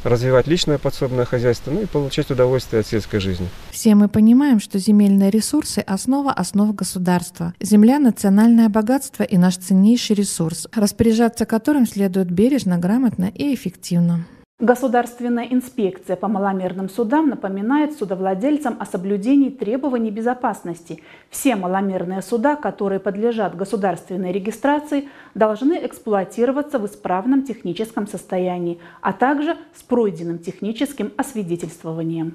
развивать 0.08 0.46
личное 0.46 0.78
подсобное 0.78 1.24
хозяйство, 1.24 1.70
ну 1.70 1.82
и 1.82 1.86
получать 1.86 2.30
удовольствие 2.30 2.80
от 2.80 2.86
сельской 2.86 3.20
жизни. 3.20 3.48
Все 3.70 3.94
мы 3.94 4.08
понимаем, 4.08 4.60
что 4.60 4.78
земельные 4.78 5.30
ресурсы– 5.30 5.78
основа 5.86 6.32
основ 6.32 6.74
государства. 6.74 7.54
Земля– 7.60 7.98
национальное 8.00 8.68
богатство 8.68 9.22
и 9.22 9.36
наш 9.36 9.56
ценнейший 9.56 10.16
ресурс, 10.16 10.66
распоряжаться 10.74 11.46
которым 11.46 11.86
следует 11.86 12.30
бережно, 12.30 12.78
грамотно 12.78 13.30
и 13.34 13.54
эффективно. 13.54 14.26
Государственная 14.60 15.44
инспекция 15.44 16.16
по 16.16 16.26
маломерным 16.26 16.88
судам 16.88 17.28
напоминает 17.28 17.96
судовладельцам 17.96 18.76
о 18.80 18.86
соблюдении 18.86 19.50
требований 19.50 20.10
безопасности. 20.10 21.00
Все 21.30 21.54
маломерные 21.54 22.22
суда, 22.22 22.56
которые 22.56 22.98
подлежат 22.98 23.54
государственной 23.54 24.32
регистрации, 24.32 25.10
должны 25.36 25.78
эксплуатироваться 25.86 26.80
в 26.80 26.86
исправном 26.86 27.44
техническом 27.44 28.08
состоянии, 28.08 28.80
а 29.00 29.12
также 29.12 29.56
с 29.76 29.84
пройденным 29.84 30.40
техническим 30.40 31.12
освидетельствованием. 31.16 32.34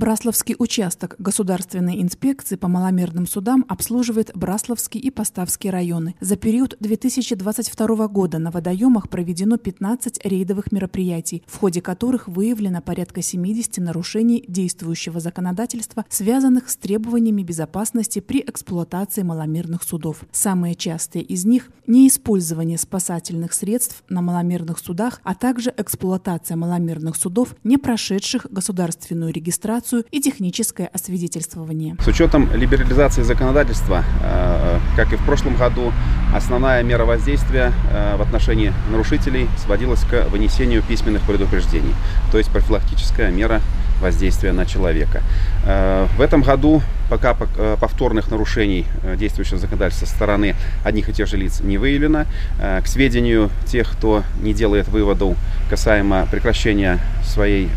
Брасловский 0.00 0.56
участок 0.58 1.16
Государственной 1.18 2.00
инспекции 2.00 2.56
по 2.56 2.68
маломерным 2.68 3.26
судам 3.26 3.66
обслуживает 3.68 4.30
Брасловский 4.34 4.98
и 4.98 5.10
Поставский 5.10 5.68
районы. 5.68 6.14
За 6.20 6.36
период 6.36 6.74
2022 6.80 8.08
года 8.08 8.38
на 8.38 8.50
водоемах 8.50 9.10
проведено 9.10 9.58
15 9.58 10.24
рейдовых 10.24 10.72
мероприятий, 10.72 11.42
в 11.46 11.58
ходе 11.58 11.82
которых 11.82 12.28
выявлено 12.28 12.80
порядка 12.80 13.20
70 13.20 13.76
нарушений 13.76 14.42
действующего 14.48 15.20
законодательства, 15.20 16.06
связанных 16.08 16.70
с 16.70 16.76
требованиями 16.76 17.42
безопасности 17.42 18.20
при 18.20 18.40
эксплуатации 18.40 19.20
маломерных 19.20 19.82
судов. 19.82 20.22
Самые 20.32 20.76
частые 20.76 21.24
из 21.24 21.44
них– 21.44 21.68
неиспользование 21.86 22.78
спасательных 22.78 23.52
средств 23.52 24.02
на 24.08 24.22
маломерных 24.22 24.78
судах, 24.78 25.20
а 25.24 25.34
также 25.34 25.74
эксплуатация 25.76 26.56
маломерных 26.56 27.16
судов, 27.16 27.54
не 27.64 27.76
прошедших 27.76 28.46
государственную 28.50 29.30
регистрацию 29.30 29.89
регистрацию 29.90 30.04
и 30.10 30.20
техническое 30.20 30.86
освидетельствование. 30.86 31.96
С 32.00 32.06
учетом 32.06 32.48
либерализации 32.54 33.22
законодательства, 33.22 34.04
э, 34.22 34.78
как 34.96 35.12
и 35.12 35.16
в 35.16 35.24
прошлом 35.24 35.56
году, 35.56 35.92
основная 36.34 36.82
мера 36.82 37.04
воздействия 37.04 37.72
э, 37.92 38.16
в 38.16 38.22
отношении 38.22 38.72
нарушителей 38.90 39.48
сводилась 39.58 40.00
к 40.00 40.28
вынесению 40.30 40.82
письменных 40.82 41.22
предупреждений, 41.22 41.94
то 42.30 42.38
есть 42.38 42.50
профилактическая 42.50 43.30
мера 43.30 43.60
воздействия 44.00 44.52
на 44.52 44.66
человека. 44.66 45.22
Э, 45.64 46.06
в 46.16 46.20
этом 46.20 46.42
году 46.42 46.82
пока 47.10 47.34
повторных 47.34 48.30
нарушений 48.30 48.86
действующего 49.16 49.58
законодательства 49.58 50.06
со 50.06 50.14
стороны 50.14 50.54
одних 50.84 51.08
и 51.08 51.12
тех 51.12 51.26
же 51.26 51.36
лиц 51.36 51.60
не 51.60 51.76
выявлено. 51.76 52.24
К 52.56 52.86
сведению 52.86 53.50
тех, 53.66 53.90
кто 53.90 54.22
не 54.40 54.54
делает 54.54 54.86
выводов 54.86 55.36
касаемо 55.68 56.28
прекращения 56.30 57.00
своей 57.24 57.68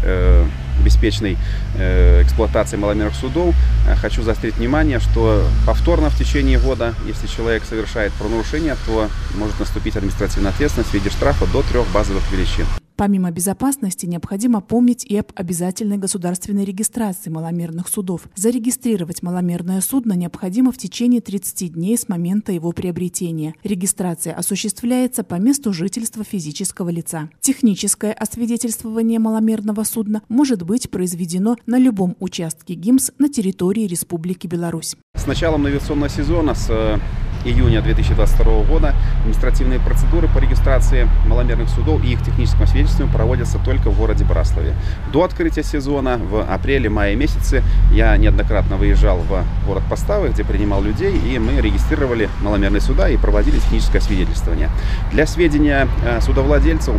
беспечной 0.83 1.37
э, 1.77 2.21
эксплуатации 2.23 2.77
маломерных 2.77 3.15
судов, 3.15 3.55
э, 3.87 3.95
хочу 3.95 4.23
заострить 4.23 4.57
внимание, 4.57 4.99
что 4.99 5.45
повторно 5.65 6.09
в 6.09 6.17
течение 6.17 6.59
года, 6.59 6.93
если 7.05 7.27
человек 7.27 7.63
совершает 7.63 8.13
правонарушение, 8.13 8.75
то 8.85 9.09
может 9.35 9.59
наступить 9.59 9.95
административная 9.95 10.51
ответственность 10.51 10.91
в 10.91 10.93
виде 10.93 11.09
штрафа 11.09 11.45
до 11.47 11.61
трех 11.63 11.87
базовых 11.91 12.23
величин. 12.31 12.65
Помимо 12.95 13.31
безопасности, 13.31 14.05
необходимо 14.05 14.61
помнить 14.61 15.03
и 15.05 15.17
об 15.17 15.31
обязательной 15.35 15.97
государственной 15.97 16.63
регистрации 16.63 17.29
маломерных 17.29 17.87
судов. 17.87 18.27
Зарегистрировать 18.35 19.23
маломерное 19.23 19.81
судно 19.81 20.13
необходимо 20.13 20.71
в 20.71 20.77
течение 20.77 21.21
30 21.21 21.73
дней 21.73 21.97
с 21.97 22.07
момента 22.07 22.51
его 22.51 22.71
приобретения. 22.71 23.55
Регистрация 23.63 24.33
осуществляется 24.33 25.23
по 25.23 25.35
месту 25.35 25.73
жительства 25.73 26.23
физического 26.23 26.89
лица. 26.89 27.29
Техническое 27.41 28.13
освидетельствование 28.13 29.19
маломерного 29.19 29.83
судна 29.83 30.21
может 30.29 30.63
быть 30.63 30.89
произведено 30.89 31.57
на 31.65 31.77
любом 31.77 32.15
участке 32.19 32.75
ГИМС 32.75 33.11
на 33.17 33.29
территории 33.29 33.87
Республики 33.87 34.47
Беларусь. 34.47 34.95
С 35.15 35.25
началом 35.25 35.63
навигационного 35.63 36.09
сезона, 36.09 36.53
с 36.53 36.67
э, 36.69 36.97
июня 37.45 37.81
2022 37.81 38.63
года 38.63 38.95
административные 39.19 39.79
процедуры 39.79 40.27
по 40.27 40.39
регистрации 40.39 41.07
маломерных 41.27 41.69
судов 41.69 42.03
и 42.03 42.13
их 42.13 42.23
техническому 42.23 42.67
свидетельству 42.67 43.07
проводятся 43.07 43.59
только 43.59 43.89
в 43.89 43.97
городе 43.97 44.23
Браславе. 44.23 44.73
До 45.11 45.23
открытия 45.23 45.63
сезона 45.63 46.17
в 46.17 46.41
апреле-мае 46.41 47.15
месяце 47.15 47.63
я 47.91 48.15
неоднократно 48.17 48.77
выезжал 48.77 49.19
в 49.19 49.43
город 49.65 49.83
Поставы, 49.89 50.29
где 50.29 50.43
принимал 50.43 50.81
людей, 50.81 51.15
и 51.15 51.39
мы 51.39 51.61
регистрировали 51.61 52.29
маломерные 52.41 52.81
суда 52.81 53.09
и 53.09 53.17
проводили 53.17 53.57
техническое 53.59 53.99
свидетельствование. 53.99 54.69
Для 55.11 55.27
сведения 55.27 55.87
э, 56.03 56.21
судовладельцев 56.21 56.95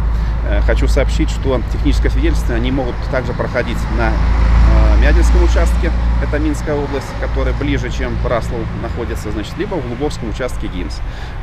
э, 0.49 0.61
хочу 0.63 0.89
сообщить, 0.89 1.31
что 1.31 1.61
техническое 1.73 2.11
свидетельство 2.11 2.55
они 2.55 2.71
могут 2.71 2.95
также 3.11 3.33
проходить 3.33 3.79
на 3.99 4.11
э, 4.11 5.01
Мядинском 5.03 5.45
участке, 5.45 5.91
это 6.23 6.39
Минская 6.39 6.75
область, 6.75 7.09
которая 7.21 7.53
ближе, 7.55 7.91
чем 7.91 8.17
Браслав 8.23 8.61
находится, 8.83 9.31
значит, 9.31 9.57
либо 9.59 9.75
в 9.75 9.87
Глубокском 10.25 10.31
участке 10.31 10.69
ГИМС. 10.69 10.95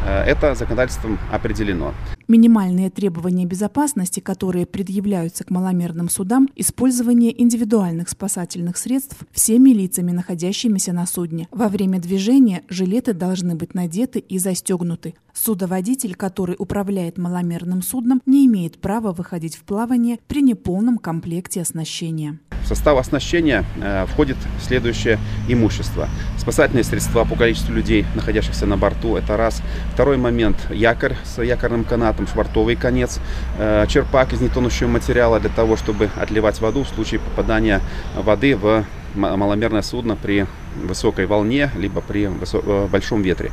Э, 0.06 0.24
это 0.24 0.56
законодательством 0.56 1.20
определено. 1.32 1.94
Минимальные 2.28 2.90
требования 2.90 3.46
безопасности, 3.46 4.20
которые 4.20 4.66
предъявляются 4.66 5.44
к 5.44 5.50
маломерным 5.50 6.10
судам, 6.10 6.48
использование 6.56 7.40
индивидуальных 7.42 8.10
спасательных 8.10 8.78
средств 8.78 9.18
всеми 9.32 9.72
лицами, 9.72 10.12
находящимися 10.12 10.94
на 10.94 11.06
судне. 11.06 11.48
Во 11.52 11.68
время 11.68 12.00
движения 12.00 12.64
жилеты 12.70 13.14
должны 13.14 13.56
быть 13.56 13.74
надеты 13.74 14.20
и 14.20 14.40
застегнуты. 14.40 15.14
Судоводитель, 15.34 16.16
который 16.16 16.56
управляет 16.58 17.18
маломерным 17.18 17.82
судном, 17.82 18.22
не 18.26 18.46
имеет 18.46 18.80
права 18.80 19.12
выходить 19.12 19.56
в 19.56 19.64
плавание 19.64 20.20
при 20.28 20.42
неполном 20.42 20.98
комплекте 20.98 21.62
оснащения. 21.62 22.40
В 22.64 22.68
состав 22.68 22.98
оснащения 22.98 23.66
э, 23.82 24.06
входит 24.08 24.38
следующее 24.62 25.20
имущество. 25.50 26.08
Спасательные 26.38 26.84
средства 26.84 27.26
по 27.26 27.36
количеству 27.36 27.74
людей, 27.74 28.06
находящихся 28.16 28.66
на 28.72 28.78
борту, 28.78 29.18
это 29.18 29.38
раз. 29.38 29.62
Второй 29.94 30.18
момент– 30.18 30.58
якорь 30.72 31.16
с 31.24 31.42
якорным 31.44 31.84
канатом, 31.84 32.28
швартовый 32.28 32.76
конец, 32.76 33.20
э, 33.60 33.86
черпак 33.88 34.34
из 34.34 34.42
нетонущего 34.42 34.88
материала 34.88 35.40
для 35.40 35.50
того, 35.50 35.76
чтобы 35.76 36.10
отливать 36.16 36.60
воду 36.62 36.84
в 36.84 36.88
случае 36.88 37.20
попадания 37.20 37.82
воды 38.16 38.56
в 38.56 38.86
маломерное 39.14 39.82
судно 39.82 40.16
при 40.16 40.48
высокой 40.76 41.26
волне, 41.26 41.70
либо 41.76 42.00
при 42.00 42.30
э, 42.30 42.88
большом 42.88 43.22
ветре. 43.22 43.52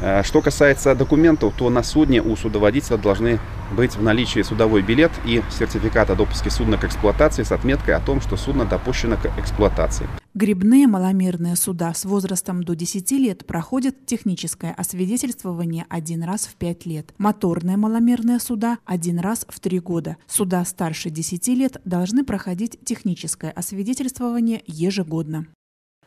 Э, 0.00 0.22
что 0.22 0.40
касается 0.40 0.94
документов, 0.94 1.52
то 1.56 1.68
на 1.68 1.82
судне 1.82 2.22
у 2.22 2.36
судоводителя 2.36 2.96
должны 2.96 3.40
быть 3.72 3.96
в 3.96 4.02
наличии 4.02 4.42
судовой 4.42 4.82
билет 4.82 5.10
и 5.24 5.42
сертификат 5.50 6.10
о 6.10 6.14
допуске 6.14 6.50
судна 6.50 6.76
к 6.76 6.84
эксплуатации 6.84 7.42
с 7.42 7.50
отметкой 7.50 7.94
о 7.94 8.00
том, 8.00 8.20
что 8.20 8.36
судно 8.36 8.64
допущено 8.64 9.16
к 9.16 9.26
эксплуатации. 9.38 10.06
Грибные 10.32 10.86
маломерные 10.86 11.56
суда 11.56 11.92
с 11.92 12.04
возрастом 12.04 12.62
до 12.62 12.76
10 12.76 13.10
лет 13.12 13.44
проходят 13.44 14.06
техническое 14.06 14.72
освидетельствование 14.72 15.86
один 15.88 16.22
раз 16.22 16.46
в 16.46 16.54
5 16.54 16.86
лет. 16.86 17.12
Моторные 17.18 17.76
маломерные 17.76 18.38
суда– 18.38 18.78
один 18.84 19.18
раз 19.18 19.44
в 19.48 19.58
3 19.58 19.80
года. 19.80 20.18
Суда 20.28 20.64
старше 20.64 21.10
10 21.10 21.48
лет 21.48 21.80
должны 21.84 22.24
проходить 22.24 22.78
техническое 22.84 23.50
освидетельствование 23.50 24.62
ежегодно. 24.68 25.48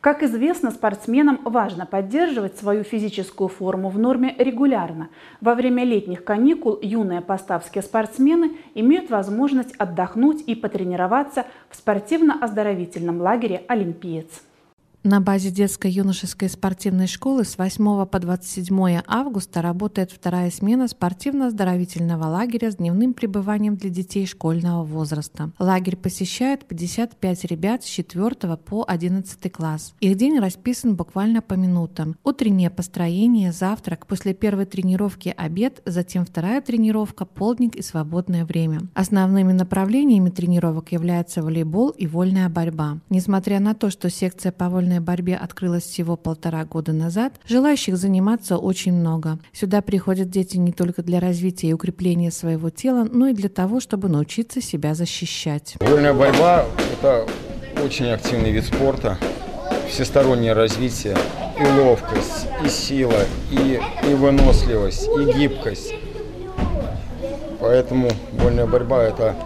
Как 0.04 0.22
известно, 0.22 0.70
спортсменам 0.70 1.40
важно 1.46 1.86
поддерживать 1.86 2.58
свою 2.58 2.84
физическую 2.84 3.48
форму 3.48 3.88
в 3.88 3.98
норме 3.98 4.34
регулярно. 4.36 5.08
Во 5.40 5.54
время 5.54 5.82
летних 5.82 6.24
каникул 6.24 6.78
юные 6.82 7.22
поставские 7.22 7.80
спортсмены 7.80 8.58
имеют 8.74 9.08
возможность 9.08 9.74
отдохнуть 9.78 10.42
и 10.46 10.54
потренироваться 10.54 11.46
в 11.70 11.76
спортивно-оздоровительном 11.76 13.22
лагере 13.22 13.64
«Олимпиец». 13.66 14.42
На 15.06 15.20
базе 15.20 15.50
детско-юношеской 15.50 16.48
спортивной 16.48 17.08
школы 17.08 17.44
с 17.44 17.58
8 17.58 18.06
по 18.06 18.18
27 18.18 19.02
августа 19.06 19.60
работает 19.60 20.10
вторая 20.10 20.50
смена 20.50 20.88
спортивно-оздоровительного 20.88 22.24
лагеря 22.24 22.70
с 22.70 22.76
дневным 22.76 23.12
пребыванием 23.12 23.76
для 23.76 23.90
детей 23.90 24.26
школьного 24.26 24.82
возраста. 24.82 25.50
Лагерь 25.58 25.96
посещает 25.96 26.64
55 26.64 27.44
ребят 27.44 27.84
с 27.84 27.86
4 27.86 28.56
по 28.56 28.82
11 28.88 29.52
класс. 29.52 29.92
Их 30.00 30.16
день 30.16 30.38
расписан 30.38 30.96
буквально 30.96 31.42
по 31.42 31.52
минутам. 31.52 32.16
Утреннее 32.24 32.70
построение, 32.70 33.52
завтрак, 33.52 34.06
после 34.06 34.32
первой 34.32 34.64
тренировки 34.64 35.34
обед, 35.36 35.82
затем 35.84 36.24
вторая 36.24 36.62
тренировка, 36.62 37.26
полдник 37.26 37.76
и 37.76 37.82
свободное 37.82 38.46
время. 38.46 38.80
Основными 38.94 39.52
направлениями 39.52 40.30
тренировок 40.30 40.92
являются 40.92 41.42
волейбол 41.42 41.90
и 41.90 42.06
вольная 42.06 42.48
борьба. 42.48 43.00
Несмотря 43.10 43.60
на 43.60 43.74
то, 43.74 43.90
что 43.90 44.08
секция 44.08 44.50
по 44.50 44.70
вольной 44.70 44.93
борьбе 45.00 45.36
открылась 45.36 45.84
всего 45.84 46.16
полтора 46.16 46.64
года 46.64 46.92
назад, 46.92 47.34
желающих 47.46 47.96
заниматься 47.96 48.58
очень 48.58 48.92
много. 48.92 49.38
Сюда 49.52 49.82
приходят 49.82 50.30
дети 50.30 50.56
не 50.56 50.72
только 50.72 51.02
для 51.02 51.20
развития 51.20 51.68
и 51.68 51.72
укрепления 51.72 52.30
своего 52.30 52.70
тела, 52.70 53.06
но 53.10 53.28
и 53.28 53.34
для 53.34 53.48
того, 53.48 53.80
чтобы 53.80 54.08
научиться 54.08 54.60
себя 54.60 54.94
защищать. 54.94 55.76
Вольная 55.80 56.14
борьба– 56.14 56.66
это 56.92 57.26
очень 57.84 58.06
активный 58.06 58.52
вид 58.52 58.64
спорта, 58.64 59.18
всестороннее 59.88 60.52
развитие, 60.52 61.16
и 61.58 61.80
ловкость, 61.80 62.46
и 62.64 62.68
сила, 62.68 63.24
и, 63.50 63.80
и 64.08 64.14
выносливость, 64.14 65.08
и 65.08 65.38
гибкость. 65.38 65.94
Поэтому 67.60 68.10
вольная 68.32 68.66
борьба– 68.66 69.02
это 69.04 69.36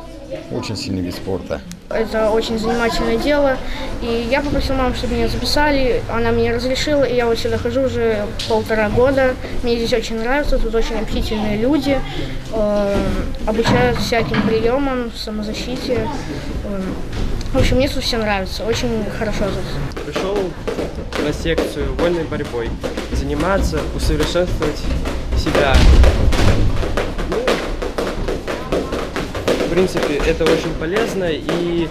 очень 0.50 0.76
сильный 0.76 1.02
вид 1.02 1.14
спорта. 1.14 1.60
Это 1.90 2.30
очень 2.30 2.58
занимательное 2.58 3.16
дело. 3.16 3.56
И 4.02 4.28
я 4.30 4.42
попросил 4.42 4.74
маму, 4.74 4.94
чтобы 4.94 5.14
меня 5.14 5.28
записали. 5.28 6.02
Она 6.10 6.32
мне 6.32 6.54
разрешила, 6.54 7.04
и 7.04 7.14
я 7.14 7.26
вот 7.26 7.38
сюда 7.38 7.56
хожу 7.56 7.82
уже 7.82 8.26
полтора 8.48 8.90
года. 8.90 9.34
Мне 9.62 9.76
здесь 9.76 9.94
очень 9.94 10.20
нравится, 10.20 10.58
тут 10.58 10.74
очень 10.74 10.98
общительные 11.00 11.56
люди. 11.56 11.98
Э, 12.52 12.96
обучают 13.46 13.98
всяким 13.98 14.42
приемам, 14.42 15.10
самозащите. 15.16 16.06
Э, 16.64 16.80
в 17.52 17.56
общем, 17.56 17.76
мне 17.76 17.88
тут 17.88 18.02
все 18.02 18.18
нравится, 18.18 18.64
очень 18.64 19.04
хорошо 19.18 19.44
тут. 19.46 20.04
Пришел 20.04 20.36
на 21.24 21.32
секцию 21.32 21.94
вольной 21.94 22.24
борьбой, 22.24 22.68
заниматься, 23.12 23.80
усовершенствовать 23.96 24.78
себя. 25.38 25.74
В 29.68 29.70
принципе, 29.70 30.14
это 30.14 30.44
очень 30.44 30.72
полезно 30.80 31.26
и 31.30 31.88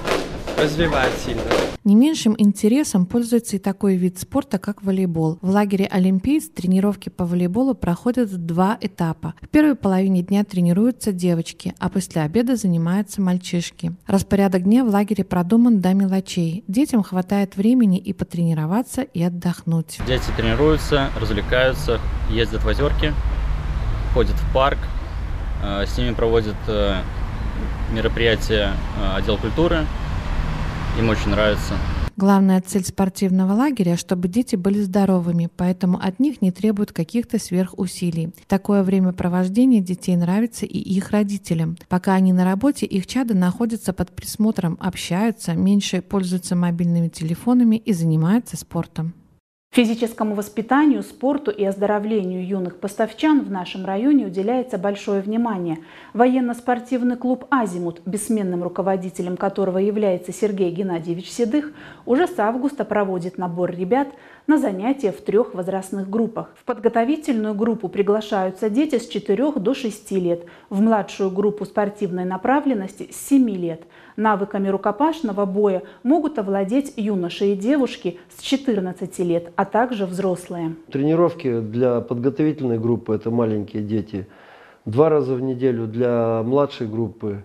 развивает 0.59 1.13
сильно. 1.23 1.43
Не 1.83 1.93
меньшим 1.93 2.33
интересом 2.35 3.05
пользуется 3.05 3.57
и 3.57 3.59
такой 3.59 3.97
вид 3.97 4.17
спорта, 4.17 4.57
как 4.57 4.81
волейбол. 4.81 5.37
В 5.43 5.51
лагере 5.51 5.85
«Олимпийц» 5.85 6.49
тренировки 6.49 7.09
по 7.09 7.23
волейболу 7.23 7.75
проходят 7.75 8.31
в 8.31 8.37
два 8.37 8.79
этапа. 8.81 9.35
В 9.43 9.47
первой 9.49 9.75
половине 9.75 10.23
дня 10.23 10.43
тренируются 10.43 11.11
девочки, 11.11 11.75
а 11.77 11.89
после 11.89 12.23
обеда 12.23 12.55
занимаются 12.55 13.21
мальчишки. 13.21 13.95
Распорядок 14.07 14.63
дня 14.63 14.83
в 14.83 14.87
лагере 14.87 15.23
продуман 15.23 15.79
до 15.79 15.93
мелочей. 15.93 16.63
Детям 16.67 17.03
хватает 17.03 17.57
времени 17.57 17.99
и 17.99 18.11
потренироваться, 18.11 19.03
и 19.03 19.21
отдохнуть. 19.21 19.99
Дети 20.07 20.25
тренируются, 20.35 21.11
развлекаются, 21.21 21.99
ездят 22.31 22.63
в 22.63 22.67
озерки, 22.67 23.13
ходят 24.15 24.35
в 24.35 24.51
парк, 24.51 24.79
э, 25.63 25.85
с 25.85 25.95
ними 25.95 26.15
проводят 26.15 26.55
мероприятия 27.91 28.73
э, 28.99 29.17
отдел 29.17 29.37
культуры. 29.37 29.85
Им 30.97 31.09
очень 31.09 31.29
нравится. 31.29 31.73
Главная 32.17 32.61
цель 32.61 32.83
спортивного 32.83 33.53
лагеря, 33.53 33.95
чтобы 33.95 34.27
дети 34.27 34.55
были 34.55 34.81
здоровыми, 34.81 35.49
поэтому 35.55 35.99
от 36.01 36.19
них 36.19 36.41
не 36.41 36.51
требуют 36.51 36.91
каких-то 36.91 37.37
сверхусилий. 37.37 38.33
Такое 38.47 38.81
времяпровождение 38.81 39.81
детей 39.81 40.15
нравится 40.15 40.65
и 40.65 40.79
их 40.79 41.11
родителям. 41.11 41.77
Пока 41.89 42.15
они 42.15 42.33
на 42.33 42.43
работе, 42.43 42.87
их 42.87 43.05
чады 43.05 43.35
находятся 43.35 43.93
под 43.93 44.15
присмотром, 44.15 44.79
общаются, 44.81 45.53
меньше 45.53 46.01
пользуются 46.01 46.55
мобильными 46.55 47.09
телефонами 47.09 47.75
и 47.75 47.93
занимаются 47.93 48.57
спортом. 48.57 49.13
Физическому 49.71 50.33
воспитанию, 50.33 51.03
спорту 51.03 51.51
и 51.51 51.63
оздоровлению 51.63 52.47
юных 52.47 52.79
поставчан 52.79 53.43
в 53.43 53.51
нашем 53.51 53.85
районе 53.85 54.25
уделяется 54.25 54.77
большое 54.77 55.21
внимание. 55.21 55.79
Военно-спортивный 56.13 57.17
клуб 57.17 57.45
«Азимут», 57.51 58.01
бессменным 58.05 58.63
руководителем 58.63 59.37
которого 59.37 59.77
является 59.77 60.33
Сергей 60.33 60.71
Геннадьевич 60.71 61.29
Седых, 61.29 61.73
уже 62.05 62.27
с 62.27 62.39
августа 62.39 62.85
проводит 62.85 63.37
набор 63.37 63.71
ребят 63.71 64.07
на 64.47 64.57
занятия 64.57 65.11
в 65.11 65.21
трех 65.21 65.53
возрастных 65.53 66.09
группах. 66.09 66.51
В 66.55 66.63
подготовительную 66.63 67.53
группу 67.53 67.89
приглашаются 67.89 68.69
дети 68.69 68.97
с 68.97 69.07
4 69.07 69.51
до 69.51 69.73
6 69.73 70.11
лет, 70.11 70.45
в 70.69 70.81
младшую 70.81 71.29
группу 71.29 71.65
спортивной 71.65 72.23
направленности 72.23 73.09
с 73.11 73.27
7 73.27 73.49
лет. 73.49 73.83
Навыками 74.15 74.69
рукопашного 74.69 75.45
боя 75.45 75.83
могут 76.03 76.39
овладеть 76.39 76.93
юноши 76.95 77.47
и 77.47 77.55
девушки 77.55 78.19
с 78.35 78.41
14 78.41 79.19
лет, 79.19 79.51
а 79.57 79.65
также 79.65 80.05
взрослые. 80.05 80.75
Тренировки 80.91 81.59
для 81.59 81.99
подготовительной 81.99 82.79
группы– 82.79 83.13
это 83.15 83.29
маленькие 83.29 83.83
дети. 83.83 84.27
Два 84.85 85.09
раза 85.09 85.35
в 85.35 85.41
неделю 85.41 85.87
для 85.87 86.41
младшей 86.43 86.87
группы, 86.87 87.43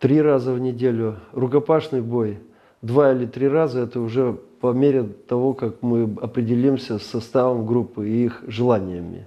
три 0.00 0.20
раза 0.20 0.52
в 0.52 0.58
неделю. 0.58 1.20
Рукопашный 1.32 2.00
бой– 2.00 2.40
два 2.82 3.12
или 3.12 3.26
три 3.26 3.46
раза– 3.46 3.80
это 3.84 4.00
уже 4.00 4.40
по 4.60 4.72
мере 4.72 5.04
того, 5.04 5.54
как 5.54 5.82
мы 5.82 6.02
определимся 6.20 6.98
с 6.98 7.02
составом 7.02 7.66
группы 7.66 8.08
и 8.08 8.24
их 8.26 8.42
желаниями. 8.46 9.26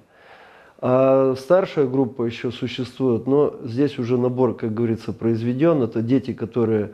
А 0.79 1.35
старшая 1.37 1.87
группа 1.87 2.23
еще 2.23 2.51
существует, 2.51 3.25
но 3.25 3.55
здесь 3.63 3.97
уже 3.97 4.17
набор, 4.17 4.55
как 4.55 4.73
говорится, 4.73 5.13
произведен. 5.13 5.81
Это 5.81 6.01
дети, 6.01 6.33
которые 6.33 6.91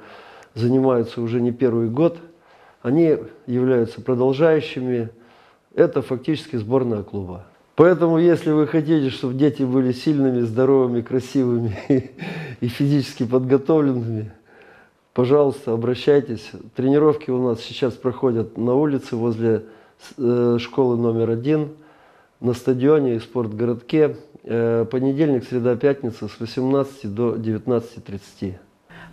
занимаются 0.53 1.21
уже 1.21 1.41
не 1.41 1.51
первый 1.51 1.89
год. 1.89 2.17
Они 2.81 3.17
являются 3.45 4.01
продолжающими. 4.01 5.09
Это 5.73 6.01
фактически 6.01 6.55
сборная 6.55 7.03
клуба. 7.03 7.45
Поэтому, 7.75 8.19
если 8.19 8.51
вы 8.51 8.67
хотите, 8.67 9.09
чтобы 9.09 9.33
дети 9.33 9.63
были 9.63 9.91
сильными, 9.91 10.41
здоровыми, 10.41 11.01
красивыми 11.01 11.77
и 12.59 12.67
физически 12.67 13.25
подготовленными, 13.25 14.31
пожалуйста, 15.19 15.73
обращайтесь. 15.73 16.49
Тренировки 16.77 17.29
у 17.29 17.43
нас 17.43 17.59
сейчас 17.59 17.93
проходят 17.95 18.57
на 18.57 18.73
улице 18.75 19.17
возле 19.17 19.65
э, 20.17 20.57
школы 20.61 20.95
номер 20.95 21.29
один, 21.31 21.71
на 22.39 22.53
стадионе 22.53 23.17
и 23.17 23.19
спортгородке. 23.19 24.15
Э, 24.45 24.85
понедельник, 24.89 25.43
среда, 25.43 25.75
пятница 25.75 26.29
с 26.29 26.39
18 26.39 27.13
до 27.13 27.35
19.30. 27.35 28.53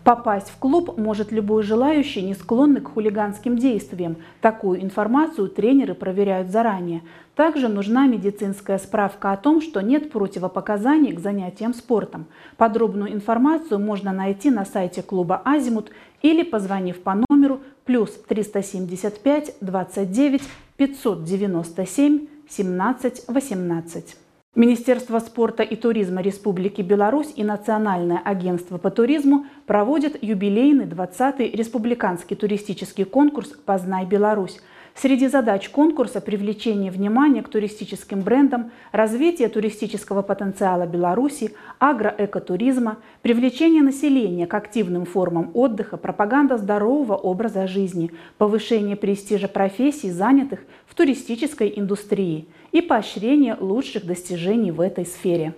Попасть 0.06 0.50
в 0.50 0.58
клуб 0.58 0.96
может 0.98 1.32
любой 1.32 1.64
желающий, 1.64 2.22
не 2.22 2.34
склонный 2.34 2.80
к 2.80 2.92
хулиганским 2.92 3.58
действиям. 3.58 4.18
Такую 4.40 4.80
информацию 4.80 5.48
тренеры 5.48 5.94
проверяют 5.94 6.48
заранее. 6.48 7.02
Также 7.34 7.66
нужна 7.66 8.06
медицинская 8.06 8.78
справка 8.78 9.32
о 9.32 9.36
том, 9.36 9.60
что 9.60 9.80
нет 9.80 10.12
противопоказаний 10.12 11.10
к 11.10 11.18
занятиям 11.18 11.74
спортом. 11.74 12.26
Подробную 12.56 13.12
информацию 13.12 13.80
можно 13.80 14.12
найти 14.12 14.48
на 14.48 14.64
сайте 14.64 15.02
клуба 15.02 15.42
«Азимут» 15.44 15.90
или 16.22 16.44
позвонив 16.44 17.02
по 17.02 17.20
номеру 17.28 17.62
плюс 17.84 18.10
375 18.28 19.56
29 19.60 20.42
597 20.76 22.26
17 22.48 23.24
18. 23.26 24.16
Министерство 24.56 25.18
спорта 25.18 25.62
и 25.62 25.76
туризма 25.76 26.22
Республики 26.22 26.80
Беларусь 26.80 27.30
и 27.36 27.44
Национальное 27.44 28.22
агентство 28.24 28.78
по 28.78 28.90
туризму 28.90 29.44
проводят 29.66 30.16
юбилейный 30.22 30.86
20-й 30.86 31.54
республиканский 31.54 32.36
туристический 32.36 33.04
конкурс 33.04 33.50
«Познай 33.66 34.06
Беларусь». 34.06 34.58
Среди 34.98 35.28
задач 35.28 35.68
конкурса– 35.68 36.20
привлечение 36.22 36.90
внимания 36.90 37.42
к 37.42 37.50
туристическим 37.50 38.22
брендам, 38.22 38.70
развитие 38.92 39.50
туристического 39.50 40.22
потенциала 40.22 40.86
Беларуси, 40.86 41.52
агроэкотуризма, 41.78 42.96
привлечение 43.20 43.82
населения 43.82 44.46
к 44.46 44.54
активным 44.54 45.04
формам 45.04 45.50
отдыха, 45.52 45.98
пропаганда 45.98 46.56
здорового 46.56 47.14
образа 47.14 47.66
жизни, 47.66 48.10
повышение 48.38 48.96
престижа 48.96 49.48
профессий, 49.48 50.10
занятых 50.10 50.60
в 50.86 50.94
туристической 50.94 51.74
индустрии 51.76 52.48
и 52.72 52.80
поощрение 52.80 53.54
лучших 53.60 54.06
достижений 54.06 54.70
в 54.70 54.80
этой 54.80 55.04
сфере. 55.04 55.52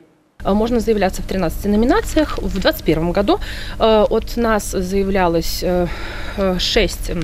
Можно 0.45 0.81
заявляться 0.81 1.23
в 1.23 1.29
13 1.29 1.67
номинациях. 1.67 2.39
В 2.39 2.51
2021 2.51 3.13
году 3.13 3.39
э, 3.79 4.05
от 4.11 4.37
нас 4.37 4.71
заявлялось 4.71 5.65
6 6.59 7.11
э, 7.11 7.15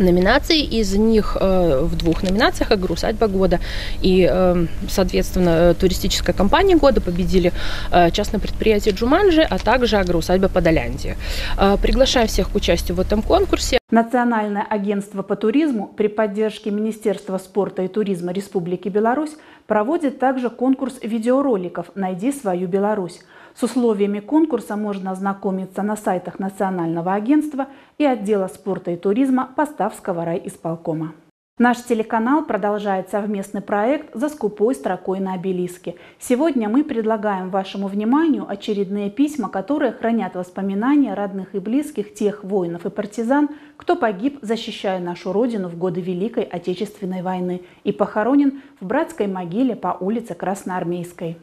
номинаций. 0.00 0.60
Из 0.60 0.94
них 0.94 1.36
э, 1.40 1.80
в 1.82 1.96
двух 1.96 2.22
номинациях 2.22 2.70
«Агроусадьба 2.70 3.28
года» 3.28 3.60
и, 4.00 4.28
э, 4.30 4.66
соответственно, 4.88 5.74
туристическая 5.74 6.34
компания 6.34 6.76
года 6.76 7.00
победили 7.00 7.52
э, 7.90 8.10
частное 8.10 8.40
предприятие 8.40 8.94
«Джуманджи», 8.94 9.42
а 9.42 9.58
также 9.58 9.96
«Агроусадьба 9.96 10.48
Подоляндия». 10.48 11.16
Э, 11.58 11.76
приглашаем 11.80 12.28
всех 12.28 12.50
к 12.50 12.54
участию 12.54 12.96
в 12.96 13.00
этом 13.00 13.22
конкурсе. 13.22 13.78
Национальное 13.90 14.62
агентство 14.62 15.22
по 15.22 15.36
туризму 15.36 15.86
при 15.86 16.06
поддержке 16.08 16.70
Министерства 16.70 17.38
спорта 17.38 17.82
и 17.82 17.88
туризма 17.88 18.32
Республики 18.32 18.88
Беларусь 18.88 19.36
проводит 19.66 20.18
также 20.18 20.50
конкурс 20.50 20.98
видеороликов 21.02 21.90
«Найди 21.94 22.32
свою 22.32 22.68
Беларусь». 22.68 23.20
С 23.54 23.62
условиями 23.62 24.20
конкурса 24.20 24.76
можно 24.76 25.10
ознакомиться 25.10 25.82
на 25.82 25.96
сайтах 25.96 26.38
Национального 26.38 27.12
агентства 27.12 27.68
и 27.98 28.04
отдела 28.04 28.48
спорта 28.48 28.92
и 28.92 28.96
туризма 28.96 29.50
Поставского 29.54 30.24
райисполкома. 30.24 31.12
Наш 31.58 31.84
телеканал 31.84 32.46
продолжает 32.46 33.10
совместный 33.10 33.60
проект 33.60 34.14
«За 34.14 34.30
скупой 34.30 34.74
строкой 34.74 35.20
на 35.20 35.34
обелиске». 35.34 35.96
Сегодня 36.18 36.68
мы 36.70 36.82
предлагаем 36.82 37.50
вашему 37.50 37.88
вниманию 37.88 38.46
очередные 38.48 39.10
письма, 39.10 39.50
которые 39.50 39.92
хранят 39.92 40.34
воспоминания 40.34 41.12
родных 41.12 41.54
и 41.54 41.58
близких 41.58 42.14
тех 42.14 42.42
воинов 42.42 42.86
и 42.86 42.90
партизан, 42.90 43.50
кто 43.76 43.96
погиб, 43.96 44.38
защищая 44.40 44.98
нашу 44.98 45.30
Родину 45.32 45.68
в 45.68 45.76
годы 45.76 46.00
Великой 46.00 46.44
Отечественной 46.44 47.20
войны 47.20 47.60
и 47.84 47.92
похоронен 47.92 48.62
в 48.80 48.86
братской 48.86 49.26
могиле 49.26 49.76
по 49.76 49.96
улице 50.00 50.34
Красноармейской. 50.34 51.36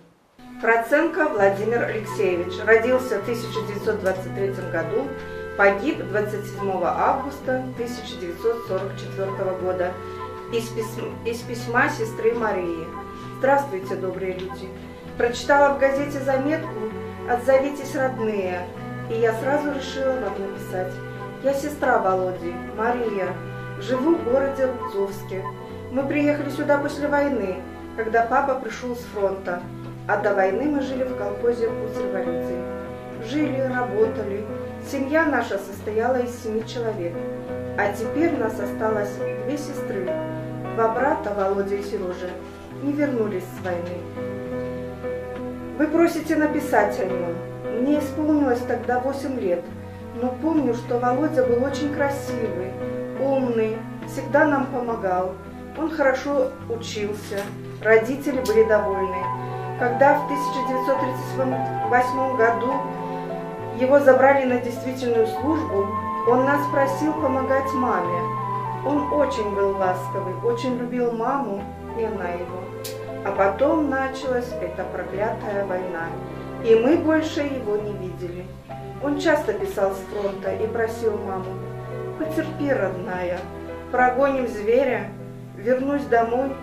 Проценко 0.62 1.30
Владимир 1.30 1.84
Алексеевич 1.84 2.54
родился 2.66 3.20
в 3.20 3.22
1923 3.22 4.48
году, 4.70 5.08
погиб 5.58 6.04
27 6.04 6.84
августа 6.84 7.64
1944 7.76 9.32
года 9.62 9.94
из 10.52 10.68
письма, 10.68 11.08
из 11.26 11.38
письма 11.44 11.88
сестры 11.88 12.34
Марии. 12.34 12.86
Здравствуйте, 13.38 13.96
добрые 13.96 14.34
люди. 14.34 14.68
Прочитала 15.18 15.76
в 15.76 15.80
газете 15.80 16.20
заметку 16.20 16.92
«Отзовитесь, 17.30 17.96
родные», 17.96 18.68
и 19.10 19.14
я 19.14 19.34
сразу 19.36 19.72
решила 19.72 20.12
вам 20.12 20.42
написать. 20.42 20.92
Я 21.42 21.54
сестра 21.54 22.00
Володи, 22.00 22.54
Мария, 22.76 23.30
живу 23.80 24.18
в 24.18 24.26
городе 24.26 24.66
Рубцовске. 24.66 25.42
Мы 25.90 26.06
приехали 26.06 26.50
сюда 26.50 26.80
после 26.80 27.08
войны, 27.08 27.62
когда 27.96 28.26
папа 28.26 28.56
пришел 28.56 28.94
с 28.94 29.06
фронта– 29.14 29.62
а 30.10 30.18
до 30.18 30.34
войны 30.34 30.64
мы 30.64 30.82
жили 30.82 31.04
в 31.04 31.16
колхозе 31.16 31.68
«Путь 31.68 32.04
революции». 32.04 32.58
Жили, 33.30 33.62
работали. 33.72 34.44
Семья 34.92 35.26
наша 35.26 35.60
состояла 35.60 36.16
из 36.16 36.32
семи 36.42 36.66
человек. 36.66 37.14
А 37.78 37.94
теперь 37.94 38.36
нас 38.36 38.60
осталось 38.60 39.14
две 39.46 39.56
сестры. 39.56 40.10
Два 40.74 40.88
брата, 40.96 41.32
Володя 41.38 41.76
и 41.76 41.84
Сережа, 41.84 42.32
не 42.82 42.92
вернулись 42.92 43.44
с 43.44 43.64
войны. 43.64 44.00
Вы 45.78 45.86
просите 45.86 46.36
написать 46.38 47.00
о 47.00 47.06
нем. 47.06 47.36
Мне 47.80 48.00
исполнилось 48.00 48.62
тогда 48.68 49.00
8 49.00 49.40
лет, 49.40 49.64
но 50.20 50.36
помню, 50.42 50.74
что 50.74 50.98
Володя 50.98 51.44
был 51.44 51.64
очень 51.64 51.94
красивый, 51.94 52.72
умный, 53.22 53.78
всегда 54.08 54.46
нам 54.46 54.66
помогал. 54.66 55.36
Он 55.78 55.92
хорошо 55.92 56.50
учился, 56.68 57.38
родители 57.84 58.42
были 58.42 58.68
довольны. 58.68 59.49
Когда 59.80 60.16
в 60.16 60.26
1938 60.26 62.36
году 62.36 62.74
его 63.78 64.00
забрали 64.02 64.44
на 64.44 64.60
действительную 64.60 65.28
службу, 65.28 65.88
он 66.28 66.44
нас 66.44 66.68
просил 66.68 67.14
помогать 67.14 67.72
маме. 67.74 68.20
Он 68.86 69.14
очень 69.14 69.56
был 69.56 69.78
ласковый, 69.78 70.34
очень 70.44 70.78
любил 70.78 71.14
маму, 71.14 71.64
и 71.98 72.04
она 72.04 72.28
его. 72.28 72.60
А 73.24 73.32
потом 73.32 73.90
началась 73.90 74.52
эта 74.62 74.84
проклятая 74.84 75.66
война, 75.66 76.08
и 76.66 76.76
мы 76.76 76.98
больше 76.98 77.40
его 77.40 77.78
не 77.78 77.94
видели. 77.94 78.46
Он 79.02 79.18
часто 79.18 79.54
писал 79.54 79.94
с 79.94 80.00
фронта 80.12 80.56
и 80.56 80.68
просил 80.68 81.18
маму, 81.20 81.54
«Потерпи, 82.18 82.70
родная, 82.70 83.40
прогоним 83.92 84.50
зверя, 84.50 85.10
вернусь 85.56 86.04
домой, 86.04 86.54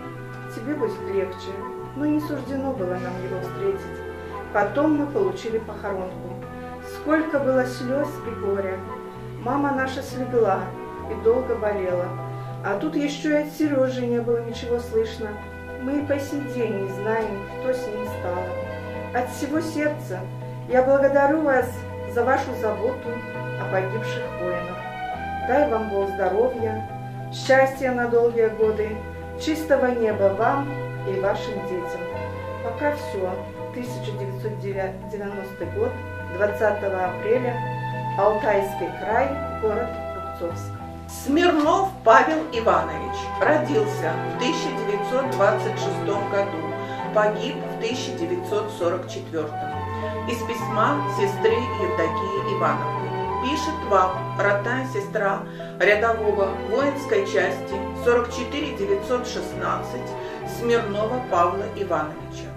тебе 0.55 0.75
будет 0.75 1.01
легче» 1.11 1.49
но 1.97 2.05
не 2.05 2.19
суждено 2.19 2.71
было 2.73 2.93
нам 2.93 3.23
его 3.23 3.41
встретить. 3.41 4.01
Потом 4.53 4.97
мы 4.97 5.07
получили 5.07 5.57
похоронку. 5.57 6.33
Сколько 6.95 7.39
было 7.39 7.65
слез 7.65 8.07
и 8.27 8.45
горя. 8.45 8.77
Мама 9.41 9.71
наша 9.71 10.01
слегла 10.01 10.59
и 11.11 11.23
долго 11.23 11.55
болела. 11.55 12.05
А 12.63 12.77
тут 12.79 12.95
еще 12.95 13.29
и 13.29 13.43
от 13.43 13.51
Сережи 13.51 14.05
не 14.05 14.19
было 14.19 14.43
ничего 14.43 14.79
слышно. 14.79 15.29
Мы 15.81 15.99
и 15.99 16.05
по 16.05 16.19
сей 16.19 16.41
день 16.53 16.83
не 16.83 16.89
знаем, 16.93 17.43
кто 17.59 17.73
с 17.73 17.87
ним 17.87 18.05
стало. 18.19 18.43
От 19.13 19.29
всего 19.29 19.59
сердца 19.59 20.19
я 20.69 20.83
благодарю 20.83 21.41
вас 21.41 21.69
за 22.13 22.23
вашу 22.23 22.53
заботу 22.61 23.09
о 23.61 23.71
погибших 23.71 24.23
воинах. 24.41 24.77
Дай 25.47 25.69
вам 25.69 25.89
Бог 25.89 26.09
здоровья, 26.09 26.87
счастья 27.31 27.91
на 27.91 28.07
долгие 28.07 28.49
годы, 28.49 28.97
чистого 29.39 29.87
неба 29.87 30.33
вам 30.37 30.67
и 31.09 31.19
вашим 31.19 31.53
детям. 31.67 32.01
Пока 32.63 32.95
все. 32.95 33.31
1990 33.71 35.65
год, 35.77 35.91
20 36.37 36.61
апреля, 36.61 37.55
Алтайский 38.17 38.89
край, 38.99 39.29
город 39.61 39.89
Рубцовск. 40.39 40.71
Смирнов 41.07 41.89
Павел 42.03 42.43
Иванович 42.51 43.15
родился 43.39 44.13
в 44.33 44.37
1926 44.37 46.05
году, 46.31 46.57
погиб 47.13 47.55
в 47.55 47.77
1944. 47.77 49.43
Из 50.27 50.37
письма 50.43 51.01
сестры 51.17 51.53
Евдокии 51.53 52.57
Ивановны. 52.57 53.07
Пишет 53.43 53.79
вам 53.89 54.11
родная 54.39 54.85
сестра 54.87 55.43
рядового 55.79 56.49
воинской 56.69 57.25
части 57.25 57.75
44 58.03 58.75
916 58.75 60.01
Смирнова 60.57 61.21
Павла 61.29 61.65
Ивановича. 61.75 62.49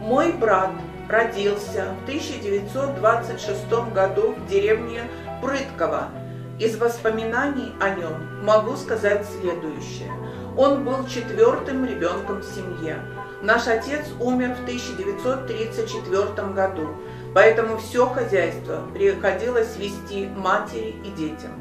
Мой 0.00 0.32
брат 0.32 0.70
родился 1.08 1.94
в 2.00 2.02
1926 2.04 3.92
году 3.94 4.34
в 4.34 4.46
деревне 4.46 5.02
Прытково. 5.40 6.08
Из 6.58 6.76
воспоминаний 6.76 7.72
о 7.80 7.90
нем 7.90 8.44
могу 8.44 8.76
сказать 8.76 9.26
следующее. 9.40 10.12
Он 10.56 10.84
был 10.84 11.06
четвертым 11.06 11.86
ребенком 11.86 12.40
в 12.40 12.44
семье. 12.44 12.98
Наш 13.40 13.68
отец 13.68 14.04
умер 14.20 14.56
в 14.56 14.62
1934 14.64 16.48
году, 16.48 16.88
поэтому 17.34 17.78
все 17.78 18.06
хозяйство 18.06 18.82
приходилось 18.92 19.78
вести 19.78 20.26
матери 20.36 20.94
и 21.02 21.10
детям. 21.10 21.52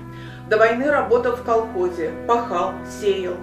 До 0.49 0.57
войны 0.57 0.91
работал 0.91 1.37
в 1.37 1.43
колхозе, 1.43 2.11
пахал, 2.27 2.73
сеял, 2.99 3.35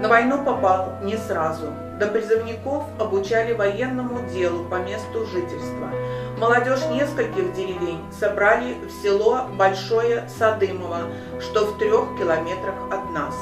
на 0.00 0.08
войну 0.08 0.42
попал 0.42 0.94
не 1.02 1.18
сразу. 1.18 1.66
До 1.98 2.08
призывников 2.08 2.84
обучали 2.98 3.52
военному 3.52 4.26
делу 4.30 4.64
по 4.64 4.76
месту 4.76 5.26
жительства. 5.26 5.90
Молодежь 6.38 6.84
нескольких 6.90 7.52
деревень 7.52 8.00
собрали 8.18 8.74
в 8.86 8.90
село 9.02 9.42
Большое 9.56 10.28
Садымово, 10.38 11.12
что 11.40 11.66
в 11.66 11.78
трех 11.78 12.18
километрах 12.18 12.74
от 12.90 13.10
нас. 13.10 13.34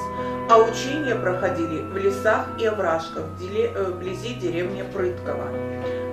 А 0.50 0.58
учения 0.58 1.14
проходили 1.14 1.80
в 1.80 1.96
лесах 1.96 2.48
и 2.60 2.66
овражках 2.66 3.24
э, 3.40 3.84
вблизи 3.84 4.34
деревни 4.34 4.82
Прытково. 4.82 5.46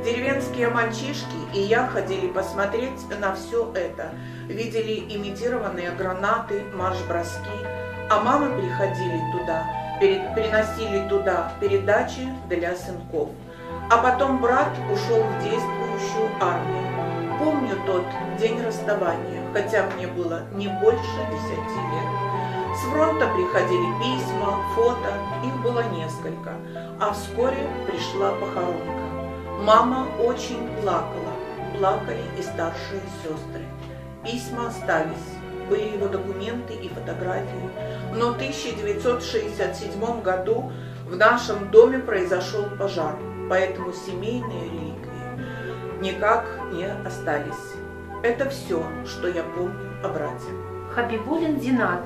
Деревенские 0.06 0.70
мальчишки 0.70 1.36
и 1.54 1.60
я 1.60 1.88
ходили 1.88 2.28
посмотреть 2.28 3.02
на 3.20 3.36
все 3.36 3.70
это. 3.74 4.12
Видели 4.48 5.04
имитированные 5.10 5.92
гранаты, 5.92 6.64
марш-броски, 6.74 7.66
а 8.10 8.22
мамы 8.22 8.56
приходили 8.56 9.20
туда– 9.34 9.66
переносили 10.00 11.08
туда 11.08 11.52
передачи 11.60 12.28
для 12.50 12.76
сынков. 12.76 13.30
А 13.89 13.98
потом 13.98 14.41
брат 14.41 14.70
ушел 14.91 15.24
в 15.24 15.43
действующую 15.43 16.30
армию. 16.41 16.88
Помню 17.39 17.76
тот 17.86 18.04
день 18.39 18.62
расставания, 18.62 19.41
хотя 19.54 19.86
мне 19.95 20.08
было 20.08 20.41
не 20.54 20.68
больше 20.68 21.18
десяти 21.32 21.80
лет. 21.93 22.28
С 22.76 22.82
фронта 22.91 23.28
приходили 23.28 23.88
письма, 24.00 24.60
фото, 24.76 25.14
их 25.43 25.56
было 25.62 25.84
несколько, 25.89 26.54
а 27.00 27.12
вскоре 27.12 27.68
пришла 27.88 28.32
похоронка. 28.34 29.08
Мама 29.62 30.08
очень 30.24 30.68
плакала, 30.82 31.34
плакали 31.78 32.22
и 32.38 32.41
старшие 32.41 33.02
сестры. 33.24 33.66
Письма 34.24 34.68
остались, 34.68 35.38
были 35.70 35.95
его 35.95 36.08
документы 36.08 36.74
и 36.74 36.89
фотографии, 36.89 37.70
но 38.18 38.32
в 38.32 38.36
1967 38.36 40.22
году 40.22 40.72
в 41.05 41.15
нашем 41.15 41.70
доме 41.70 41.99
произошел 41.99 42.63
пожар, 42.78 43.15
поэтому 43.49 43.93
семейные 43.93 44.65
реликвии 44.65 44.97
никак 46.01 46.45
не 46.72 46.86
остались. 47.05 47.76
Это 48.24 48.49
все, 48.49 48.84
что 49.05 49.28
я 49.28 49.43
помню 49.43 49.91
о 50.03 50.09
брате. 50.09 50.49
Хабибулин 50.93 51.59
Зинат 51.61 52.01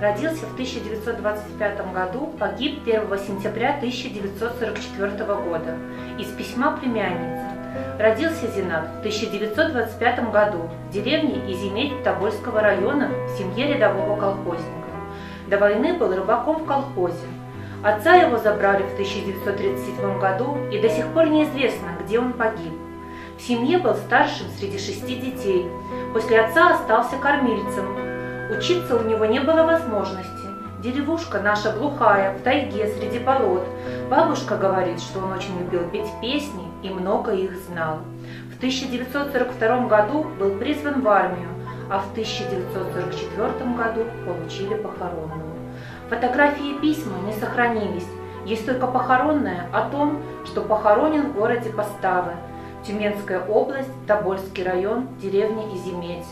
родился 0.00 0.46
в 0.46 0.54
1925 0.54 1.92
году, 1.92 2.34
погиб 2.38 2.80
1 2.82 3.18
сентября 3.18 3.76
1944 3.76 5.24
года. 5.24 5.78
Из 6.18 6.26
письма 6.32 6.76
племянницы. 6.76 7.44
Родился 7.98 8.48
Зинат 8.48 8.88
в 8.96 8.98
1925 8.98 10.32
году 10.32 10.68
в 10.88 10.92
деревне 10.92 11.52
Изимель 11.52 12.02
Тобольского 12.02 12.60
района 12.60 13.10
в 13.28 13.38
семье 13.38 13.72
рядового 13.72 14.18
колхозника. 14.18 14.93
До 15.48 15.58
войны 15.58 15.94
был 15.94 16.14
рыбаком 16.14 16.62
в 16.62 16.66
колхозе. 16.66 17.26
Отца 17.82 18.14
его 18.14 18.38
забрали 18.38 18.82
в 18.82 18.94
1937 18.94 20.18
году, 20.18 20.56
и 20.72 20.78
до 20.78 20.88
сих 20.88 21.06
пор 21.08 21.28
неизвестно, 21.28 21.88
где 22.02 22.18
он 22.18 22.32
погиб. 22.32 22.72
В 23.36 23.42
семье 23.42 23.78
был 23.78 23.94
старшим 23.94 24.46
среди 24.58 24.78
шести 24.78 25.16
детей. 25.16 25.66
После 26.12 26.40
отца 26.40 26.74
остался 26.74 27.16
кормильцем. 27.16 27.84
Учиться 28.50 28.96
у 28.96 29.02
него 29.02 29.26
не 29.26 29.40
было 29.40 29.64
возможности. 29.64 30.48
Деревушка 30.82 31.40
наша 31.40 31.72
глухая, 31.72 32.36
в 32.36 32.42
тайге, 32.42 32.88
среди 32.88 33.18
болот. 33.18 33.64
Бабушка 34.08 34.56
говорит, 34.56 35.00
что 35.00 35.18
он 35.18 35.32
очень 35.32 35.58
любил 35.58 35.88
петь 35.90 36.10
песни 36.20 36.64
и 36.82 36.90
много 36.90 37.32
их 37.32 37.56
знал. 37.68 38.00
В 38.52 38.56
1942 38.58 39.86
году 39.88 40.26
был 40.38 40.58
призван 40.58 41.00
в 41.00 41.08
армию, 41.08 41.48
а 41.90 42.00
в 42.00 42.10
1944 42.12 43.74
году 43.76 44.04
получили 44.24 44.74
похоронную. 44.74 45.54
Фотографии 46.08 46.76
и 46.76 46.78
письма 46.80 47.18
не 47.26 47.32
сохранились. 47.32 48.06
Есть 48.46 48.66
только 48.66 48.86
похоронная 48.86 49.68
о 49.72 49.88
том, 49.88 50.22
что 50.44 50.60
похоронен 50.62 51.32
в 51.32 51.34
городе 51.34 51.70
Поставы, 51.70 52.32
Тюменская 52.86 53.40
область, 53.46 53.88
Тобольский 54.06 54.64
район, 54.64 55.08
деревня 55.20 55.64
Изимельц. 55.74 56.26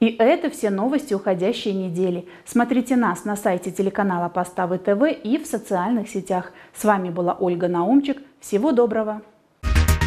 И 0.00 0.16
это 0.18 0.50
все 0.50 0.70
новости 0.70 1.14
уходящей 1.14 1.72
недели. 1.72 2.26
Смотрите 2.44 2.96
нас 2.96 3.24
на 3.24 3.36
сайте 3.36 3.70
телеканала 3.70 4.28
Поставы 4.28 4.78
ТВ 4.78 5.04
и 5.22 5.38
в 5.38 5.46
социальных 5.46 6.08
сетях. 6.08 6.52
С 6.74 6.82
вами 6.82 7.10
была 7.10 7.36
Ольга 7.38 7.68
Наумчик. 7.68 8.18
Всего 8.40 8.72
доброго! 8.72 9.22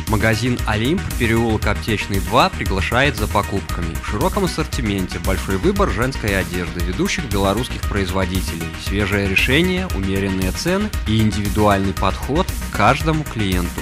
Магазин 0.08 0.60
«Олимп», 0.68 1.02
переулок 1.18 1.66
Аптечный 1.66 2.20
2 2.20 2.50
приглашает 2.52 3.16
за 3.16 3.28
покупками. 3.28 3.96
В 4.04 4.08
широком 4.08 4.46
ассортименте 4.46 5.18
большой 5.20 5.58
выбор 5.58 5.90
женской 5.90 6.40
одежды 6.40 6.82
ведущих 6.82 7.26
белорусских 7.26 7.82
производителей, 7.82 8.68
свежее 8.86 9.28
решение, 9.28 9.88
умеренные 9.96 10.52
цены 10.52 10.90
и 11.08 11.20
индивидуальный 11.20 11.94
подход 11.94 12.46
к 12.46 12.78
каждому 12.78 13.24
клиенту. 13.24 13.82